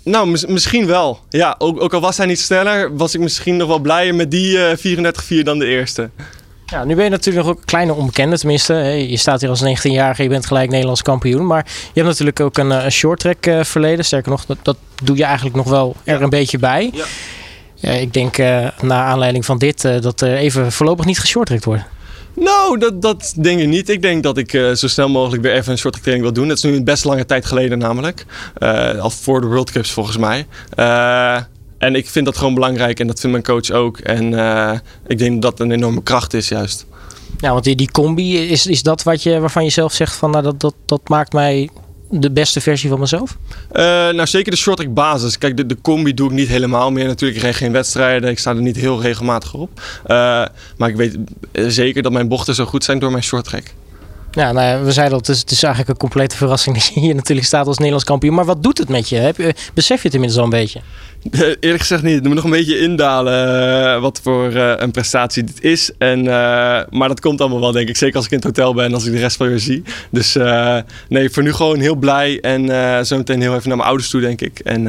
nou, 0.03 0.27
mis 0.27 0.45
misschien 0.45 0.85
wel. 0.85 1.19
Ja, 1.29 1.55
ook, 1.57 1.81
ook, 1.81 1.93
al 1.93 2.01
was 2.01 2.17
hij 2.17 2.25
niet 2.25 2.39
sneller, 2.39 2.95
was 2.95 3.13
ik 3.13 3.21
misschien 3.21 3.57
nog 3.57 3.67
wel 3.67 3.79
blijer 3.79 4.15
met 4.15 4.31
die 4.31 4.57
uh, 4.57 5.41
34-4 5.41 5.43
dan 5.43 5.59
de 5.59 5.65
eerste. 5.65 6.09
Ja, 6.65 6.83
nu 6.83 6.95
ben 6.95 7.03
je 7.03 7.09
natuurlijk 7.09 7.45
nog 7.45 7.55
een 7.55 7.65
kleine 7.65 7.93
onbekende, 7.93 8.37
tenminste. 8.37 8.73
Je 9.09 9.17
staat 9.17 9.41
hier 9.41 9.49
als 9.49 9.63
19-jarige, 9.63 10.23
je 10.23 10.29
bent 10.29 10.45
gelijk 10.45 10.69
Nederlands 10.69 11.01
kampioen. 11.01 11.45
Maar 11.45 11.65
je 11.65 11.91
hebt 11.93 12.07
natuurlijk 12.07 12.39
ook 12.39 12.57
een, 12.57 12.69
een 12.69 12.91
short 12.91 13.19
track 13.19 13.65
verleden. 13.65 14.05
Sterker 14.05 14.31
nog, 14.31 14.45
dat, 14.45 14.57
dat, 14.61 14.77
doe 15.03 15.17
je 15.17 15.23
eigenlijk 15.23 15.55
nog 15.55 15.69
wel 15.69 15.95
er 16.03 16.21
een 16.21 16.29
beetje 16.29 16.57
bij. 16.57 16.89
Ja. 16.93 17.05
Ja, 17.75 17.91
ik 17.91 18.13
denk 18.13 18.37
uh, 18.37 18.67
na 18.81 19.03
aanleiding 19.03 19.45
van 19.45 19.57
dit 19.57 19.83
uh, 19.83 20.01
dat 20.01 20.21
er 20.21 20.35
even 20.35 20.71
voorlopig 20.71 21.05
niet 21.05 21.19
geshorttrekt 21.19 21.65
wordt. 21.65 21.83
Nou, 22.35 22.79
dat, 22.79 23.01
dat 23.01 23.33
denk 23.37 23.59
ik 23.59 23.67
niet. 23.67 23.89
Ik 23.89 24.01
denk 24.01 24.23
dat 24.23 24.37
ik 24.37 24.53
uh, 24.53 24.73
zo 24.73 24.87
snel 24.87 25.09
mogelijk 25.09 25.43
weer 25.43 25.53
even 25.53 25.71
een 25.71 25.77
soort 25.77 25.93
training 25.93 26.23
wil 26.23 26.33
doen. 26.33 26.47
Dat 26.47 26.57
is 26.57 26.63
nu 26.63 26.75
een 26.75 26.83
best 26.83 27.05
lange 27.05 27.25
tijd 27.25 27.45
geleden 27.45 27.77
namelijk. 27.77 28.25
al 28.99 29.09
voor 29.09 29.41
de 29.41 29.47
World 29.47 29.71
Cups 29.71 29.91
volgens 29.91 30.17
mij. 30.17 30.45
en 31.77 31.95
ik 31.95 32.09
vind 32.09 32.25
dat 32.25 32.37
gewoon 32.37 32.53
belangrijk 32.53 32.99
en 32.99 33.07
dat 33.07 33.19
vindt 33.19 33.45
mijn 33.45 33.61
coach 33.61 33.77
ook. 33.77 33.97
En 33.97 34.33
ik 35.07 35.17
denk 35.17 35.41
dat 35.41 35.57
dat 35.57 35.59
een 35.59 35.71
enorme 35.71 36.03
kracht 36.03 36.33
is 36.33 36.47
juist. 36.47 36.85
Ja, 37.37 37.51
want 37.51 37.63
die, 37.63 37.75
die 37.75 37.91
combi, 37.91 38.37
is, 38.37 38.67
is 38.67 38.83
dat 38.83 39.03
wat 39.03 39.23
je, 39.23 39.39
waarvan 39.39 39.63
je 39.63 39.69
zelf 39.69 39.93
zegt 39.93 40.15
van 40.15 40.31
nou, 40.31 40.43
dat, 40.43 40.59
dat, 40.59 40.75
dat 40.85 41.09
maakt 41.09 41.33
mij 41.33 41.69
de 42.09 42.31
beste 42.31 42.61
versie 42.61 42.89
van 42.89 42.99
mezelf? 42.99 43.37
Uh, 43.71 43.81
nou, 43.81 44.27
zeker 44.27 44.51
de 44.51 44.57
short 44.57 44.77
track 44.77 44.93
basis. 44.93 45.37
Kijk, 45.37 45.57
de, 45.57 45.65
de 45.65 45.77
combi 45.81 46.13
doe 46.13 46.27
ik 46.27 46.33
niet 46.33 46.47
helemaal 46.47 46.91
meer. 46.91 47.05
Natuurlijk, 47.05 47.45
ik 47.45 47.55
geen 47.55 47.71
wedstrijden. 47.71 48.29
Ik 48.29 48.39
sta 48.39 48.51
er 48.51 48.61
niet 48.61 48.75
heel 48.75 49.01
regelmatig 49.01 49.53
op. 49.53 49.69
Uh, 50.07 50.45
maar 50.77 50.89
ik 50.89 50.95
weet 50.95 51.17
zeker 51.53 52.01
dat 52.01 52.11
mijn 52.11 52.27
bochten 52.27 52.55
zo 52.55 52.65
goed 52.65 52.83
zijn 52.83 52.99
door 52.99 53.11
mijn 53.11 53.23
short 53.23 53.45
track. 53.45 53.63
Ja, 54.35 54.51
nou 54.51 54.83
we 54.83 54.91
zeiden 54.91 55.13
al, 55.13 55.19
het 55.19 55.29
is, 55.29 55.39
het 55.39 55.51
is 55.51 55.63
eigenlijk 55.63 55.93
een 55.93 56.07
complete 56.07 56.35
verrassing 56.35 56.75
dat 56.75 56.85
je 56.85 56.99
hier 56.99 57.15
natuurlijk 57.15 57.47
staat 57.47 57.67
als 57.67 57.75
Nederlands 57.75 58.05
kampioen. 58.05 58.33
Maar 58.33 58.45
wat 58.45 58.63
doet 58.63 58.77
het 58.77 58.89
met 58.89 59.09
je? 59.09 59.15
Heb 59.15 59.37
je 59.37 59.53
besef 59.73 59.97
je 59.97 60.07
het 60.07 60.13
inmiddels 60.13 60.39
al 60.39 60.45
een 60.45 60.59
beetje? 60.59 60.81
Eerlijk 61.59 61.79
gezegd 61.79 62.03
niet. 62.03 62.15
Het 62.15 62.23
moet 62.23 62.35
nog 62.35 62.43
een 62.43 62.49
beetje 62.49 62.79
indalen 62.79 63.95
uh, 63.95 64.01
wat 64.01 64.19
voor 64.23 64.51
uh, 64.51 64.73
een 64.75 64.91
prestatie 64.91 65.43
dit 65.43 65.63
is. 65.63 65.91
En, 65.97 66.19
uh, 66.19 66.25
maar 66.89 67.07
dat 67.07 67.19
komt 67.19 67.41
allemaal 67.41 67.59
wel, 67.59 67.71
denk 67.71 67.89
ik. 67.89 67.97
Zeker 67.97 68.15
als 68.15 68.25
ik 68.25 68.31
in 68.31 68.37
het 68.37 68.45
hotel 68.45 68.73
ben 68.73 68.85
en 68.85 68.93
als 68.93 69.05
ik 69.05 69.11
de 69.11 69.19
rest 69.19 69.37
van 69.37 69.47
weer 69.47 69.59
zie. 69.59 69.83
Dus 70.09 70.37
nee, 71.09 71.29
voor 71.29 71.43
nu 71.43 71.53
gewoon 71.53 71.79
heel 71.79 71.95
blij. 71.95 72.39
En 72.41 73.05
zo 73.05 73.17
meteen 73.17 73.41
heel 73.41 73.55
even 73.55 73.67
naar 73.67 73.77
mijn 73.77 73.89
ouders 73.89 74.09
toe, 74.09 74.21
denk 74.21 74.41
ik. 74.41 74.59
En 74.59 74.83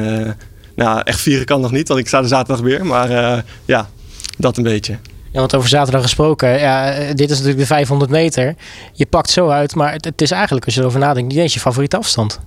nou, 0.75 1.01
echt 1.03 1.21
vieren 1.21 1.45
kan 1.45 1.61
nog 1.61 1.71
niet, 1.71 1.87
want 1.87 1.99
ik 1.99 2.07
sta 2.07 2.19
er 2.19 2.27
zaterdag 2.27 2.63
weer. 2.63 2.85
Maar 2.85 3.43
ja, 3.65 3.89
dat 4.37 4.57
een 4.57 4.63
beetje. 4.63 4.97
Ja, 5.31 5.39
want 5.39 5.55
over 5.55 5.69
zaterdag 5.69 6.01
gesproken, 6.01 6.59
ja, 6.59 6.91
dit 7.13 7.29
is 7.29 7.29
natuurlijk 7.29 7.57
de 7.57 7.65
500 7.65 8.11
meter. 8.11 8.55
Je 8.93 9.05
pakt 9.05 9.29
zo 9.29 9.49
uit, 9.49 9.75
maar 9.75 9.93
het, 9.93 10.21
is 10.21 10.31
eigenlijk, 10.31 10.65
als 10.65 10.73
je 10.73 10.81
erover 10.81 10.99
nadenkt, 10.99 11.29
niet 11.33 11.41
eens 11.41 11.53
je 11.53 11.59
favoriete 11.59 11.97
afstand. 11.97 12.39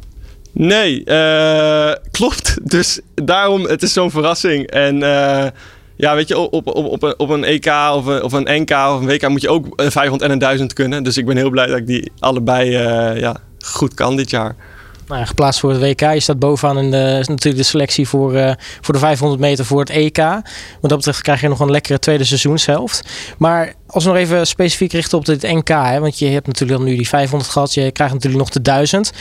Nee, 0.53 1.03
uh, 1.05 1.93
klopt. 2.19 2.71
Dus 2.71 3.01
daarom, 3.15 3.65
het 3.65 3.83
is 3.83 3.93
zo'n 3.93 4.11
verrassing. 4.11 4.67
En 4.67 4.95
uh, 4.95 5.47
ja, 5.97 6.15
weet 6.15 6.29
je, 6.29 6.39
op, 6.39 6.67
op, 6.67 6.77
op, 6.77 7.15
op 7.17 7.29
een 7.29 7.45
EK 7.45 7.67
of 7.95 8.07
een, 8.07 8.23
of 8.23 8.33
een 8.33 8.63
NK 8.63 8.71
of 8.71 9.01
een 9.01 9.07
WK 9.07 9.29
moet 9.29 9.41
je 9.41 9.49
ook 9.49 9.67
een 9.77 9.91
500 9.91 10.23
en 10.23 10.31
een 10.31 10.39
1000 10.39 10.73
kunnen. 10.73 11.03
Dus 11.03 11.17
ik 11.17 11.27
ben 11.27 11.37
heel 11.37 11.51
blij 11.51 11.67
dat 11.67 11.79
ik 11.79 11.87
die 11.87 12.13
allebei 12.19 12.71
ja, 13.19 13.37
goed 13.59 13.95
kan 13.95 14.17
dit 14.17 14.31
jaar. 14.31 14.57
Nou, 15.11 15.27
geplaatst 15.27 15.61
voor 15.61 15.71
het 15.71 15.81
WK. 15.81 16.01
Je 16.01 16.21
staat 16.21 16.39
bovenaan 16.39 16.79
in 16.79 16.91
de, 16.91 17.25
natuurlijk 17.27 17.57
de 17.57 17.63
selectie 17.63 18.09
voor, 18.09 18.35
uh, 18.35 18.53
voor 18.81 18.95
de 18.95 19.01
500 19.01 19.41
meter 19.41 19.65
voor 19.65 19.81
het 19.81 19.91
EK. 19.91 20.17
Wat 20.17 20.43
dat 20.81 20.97
betreft 20.97 21.23
krijg 21.23 21.41
je 21.41 21.49
nog 21.49 21.61
een 21.61 21.71
lekkere 21.71 21.99
tweede 21.99 22.25
seizoenshelft. 22.25 23.05
Maar 23.39 23.75
als 23.87 24.05
we 24.05 24.11
nog 24.11 24.19
even 24.19 24.47
specifiek 24.47 24.93
richten 24.93 25.19
op 25.19 25.27
het 25.27 25.43
NK. 25.43 25.69
Hè, 25.69 26.01
want 26.01 26.19
je 26.19 26.27
hebt 26.27 26.47
natuurlijk 26.47 26.79
dan 26.79 26.89
nu 26.89 26.97
die 26.97 27.09
500 27.09 27.51
gehad. 27.51 27.75
Je 27.75 27.91
krijgt 27.91 28.15
natuurlijk 28.15 28.43
nog 28.43 28.53
de 28.53 28.63
1000. 28.63 29.13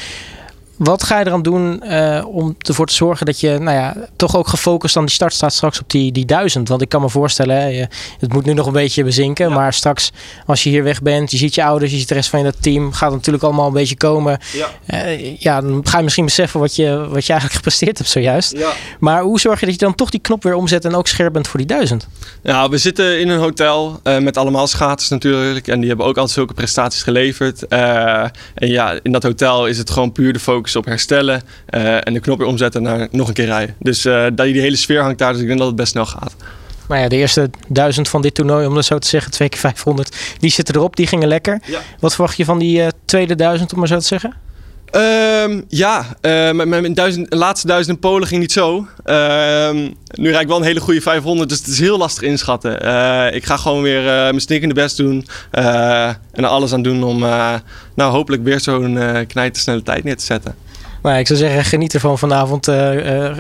Wat 0.79 1.03
ga 1.03 1.19
je 1.19 1.25
eraan 1.25 1.41
doen 1.41 1.81
uh, 1.83 2.25
om 2.27 2.55
ervoor 2.57 2.85
te 2.85 2.93
zorgen 2.93 3.25
dat 3.25 3.39
je 3.39 3.57
nou 3.59 3.77
ja, 3.77 3.95
toch 4.15 4.35
ook 4.35 4.47
gefocust 4.47 4.97
aan 4.97 5.05
die 5.05 5.13
start 5.13 5.33
staat 5.33 5.53
straks 5.53 5.79
op 5.79 5.89
die, 5.89 6.11
die 6.11 6.25
duizend? 6.25 6.67
Want 6.67 6.81
ik 6.81 6.89
kan 6.89 7.01
me 7.01 7.09
voorstellen, 7.09 7.55
hè, 7.55 7.65
je, 7.65 7.87
het 8.19 8.33
moet 8.33 8.45
nu 8.45 8.53
nog 8.53 8.65
een 8.65 8.73
beetje 8.73 9.03
bezinken. 9.03 9.49
Ja. 9.49 9.55
Maar 9.55 9.73
straks 9.73 10.11
als 10.45 10.63
je 10.63 10.69
hier 10.69 10.83
weg 10.83 11.01
bent, 11.01 11.31
je 11.31 11.37
ziet 11.37 11.55
je 11.55 11.63
ouders, 11.63 11.91
je 11.91 11.97
ziet 11.97 12.07
de 12.07 12.13
rest 12.13 12.29
van 12.29 12.43
je 12.43 12.53
team, 12.59 12.91
gaat 12.91 13.11
natuurlijk 13.11 13.43
allemaal 13.43 13.67
een 13.67 13.73
beetje 13.73 13.97
komen. 13.97 14.39
Ja. 14.53 14.67
Uh, 15.05 15.37
ja, 15.37 15.61
dan 15.61 15.81
ga 15.87 15.97
je 15.97 16.03
misschien 16.03 16.25
beseffen 16.25 16.59
wat 16.59 16.75
je, 16.75 17.07
wat 17.09 17.25
je 17.25 17.31
eigenlijk 17.31 17.53
gepresteerd 17.63 17.97
hebt 17.97 18.09
zojuist. 18.09 18.57
Ja. 18.57 18.71
Maar 18.99 19.21
hoe 19.21 19.39
zorg 19.39 19.59
je 19.59 19.65
dat 19.65 19.79
je 19.79 19.85
dan 19.85 19.95
toch 19.95 20.09
die 20.09 20.19
knop 20.19 20.43
weer 20.43 20.55
omzet 20.55 20.85
en 20.85 20.95
ook 20.95 21.07
scherp 21.07 21.33
bent 21.33 21.47
voor 21.47 21.59
die 21.59 21.67
duizend? 21.67 22.07
Ja, 22.43 22.69
we 22.69 22.77
zitten 22.77 23.19
in 23.19 23.29
een 23.29 23.39
hotel 23.39 23.99
uh, 24.03 24.17
met 24.17 24.37
allemaal 24.37 24.67
schaters 24.67 25.09
natuurlijk. 25.09 25.67
En 25.67 25.79
die 25.79 25.87
hebben 25.87 26.05
ook 26.05 26.17
altijd 26.17 26.35
zulke 26.35 26.53
prestaties 26.53 27.03
geleverd. 27.03 27.67
en 27.67 28.31
ja, 28.55 28.99
in 29.03 29.11
dat 29.11 29.23
hotel 29.23 29.67
is 29.67 29.77
het 29.77 29.89
gewoon 29.89 30.11
puur 30.11 30.33
de 30.33 30.39
focus 30.39 30.68
op 30.75 30.86
herstellen 30.86 31.41
uh, 31.69 32.08
en 32.08 32.13
de 32.13 32.19
knop 32.19 32.38
weer 32.38 32.47
omzetten 32.47 32.82
naar 32.82 33.08
nog 33.12 33.27
een 33.27 33.34
keer 33.34 33.45
rijden. 33.45 33.75
Dus 33.79 34.05
uh, 34.05 34.23
dat 34.34 34.45
die 34.45 34.62
hele 34.62 34.75
sfeer 34.75 35.01
hangt 35.01 35.17
daar, 35.19 35.32
dus 35.32 35.41
ik 35.41 35.47
denk 35.47 35.60
dat 35.60 35.67
het 35.67 35.75
best 35.75 35.91
snel 35.91 36.05
gaat. 36.05 36.36
Maar 36.88 36.99
ja, 36.99 37.08
de 37.08 37.15
eerste 37.15 37.49
duizend 37.67 38.10
van 38.10 38.21
dit 38.21 38.36
toernooi, 38.36 38.67
om 38.67 38.75
dat 38.75 38.86
zo 38.86 38.97
te 38.97 39.08
zeggen, 39.08 39.32
twee 39.32 39.49
keer 39.49 39.60
500, 39.60 40.15
die 40.39 40.51
zitten 40.51 40.75
erop, 40.75 40.95
die 40.95 41.08
gingen 41.08 41.27
lekker. 41.27 41.62
Ja. 41.65 41.79
Wat 41.99 42.13
verwacht 42.15 42.38
je 42.38 42.45
van 42.45 42.60
die 42.60 42.79
uh, 42.79 42.88
tweede 43.05 43.36
duizend, 43.36 43.73
om 43.73 43.79
maar 43.79 43.88
zo 43.88 43.97
te 43.97 44.05
zeggen? 44.05 44.34
Um, 44.91 45.65
ja, 45.67 46.06
uh, 46.21 46.52
mijn, 46.52 46.93
duizend, 46.93 47.34
laatste 47.34 47.67
duizend 47.67 47.95
in 47.95 48.02
Polen 48.02 48.28
ging 48.28 48.41
niet 48.41 48.52
zo. 48.52 48.88
Uh, 49.06 49.69
nu 50.12 50.30
rijd 50.30 50.41
ik 50.41 50.47
wel 50.47 50.58
een 50.58 50.63
hele 50.63 50.80
goede 50.80 51.02
500, 51.02 51.49
dus 51.49 51.58
het 51.58 51.67
is 51.67 51.80
heel 51.80 51.97
lastig 51.97 52.23
inschatten. 52.23 52.86
Uh, 52.86 53.36
ik 53.36 53.45
ga 53.45 53.58
gewoon 53.58 53.82
weer 53.82 54.04
mijn 54.04 54.41
snikkende 54.41 54.75
best 54.75 54.97
doen 54.97 55.28
en 55.52 56.17
er 56.32 56.45
alles 56.45 56.73
aan 56.73 56.82
doen 56.82 57.04
om 57.04 57.19
nou, 57.95 58.12
hopelijk 58.12 58.43
weer 58.43 58.60
zo'n 58.60 58.99
knijtersnelle 59.28 59.84
tijd 59.84 60.04
neer 60.04 60.17
te 60.17 60.25
zetten. 60.25 60.56
Maar 61.02 61.19
ik 61.19 61.28
zou 61.28 61.39
zeggen, 61.39 61.65
geniet 61.65 61.93
ervan 61.93 62.17
vanavond. 62.17 62.65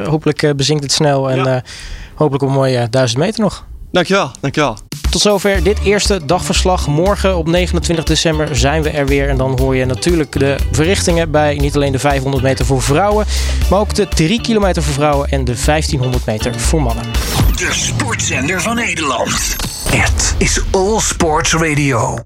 hopelijk 0.05 0.53
bezinkt 0.55 0.83
het 0.83 0.91
snel 0.91 1.29
en 1.29 1.43
ja. 1.43 1.63
hopelijk 2.13 2.43
een 2.43 2.51
mooie 2.51 2.87
duizend 2.89 3.19
meter 3.19 3.41
nog. 3.41 3.65
Dankjewel, 3.91 4.31
dankjewel. 4.39 4.77
Tot 5.09 5.21
zover 5.21 5.63
dit 5.63 5.79
eerste 5.83 6.25
dagverslag. 6.25 6.87
Morgen 6.87 7.37
op 7.37 7.47
29 7.47 8.05
december 8.05 8.55
zijn 8.57 8.83
we 8.83 8.89
er 8.89 9.05
weer. 9.05 9.29
En 9.29 9.37
dan 9.37 9.59
hoor 9.59 9.75
je 9.75 9.85
natuurlijk 9.85 10.31
de 10.39 10.55
verrichtingen 10.71 11.31
bij 11.31 11.55
niet 11.55 11.75
alleen 11.75 11.91
de 11.91 11.99
500 11.99 12.43
meter 12.43 12.65
voor 12.65 12.81
vrouwen, 12.81 13.25
maar 13.69 13.79
ook 13.79 13.95
de 13.95 14.07
3 14.07 14.41
kilometer 14.41 14.83
voor 14.83 14.93
vrouwen 14.93 15.29
en 15.29 15.45
de 15.45 15.55
1500 15.65 16.25
meter 16.25 16.59
voor 16.59 16.81
mannen. 16.81 17.05
De 17.55 17.69
sportzender 17.71 18.61
van 18.61 18.75
Nederland. 18.75 19.55
Het 19.89 20.35
is 20.37 20.61
All 20.71 20.99
Sports 20.99 21.53
Radio. 21.53 22.17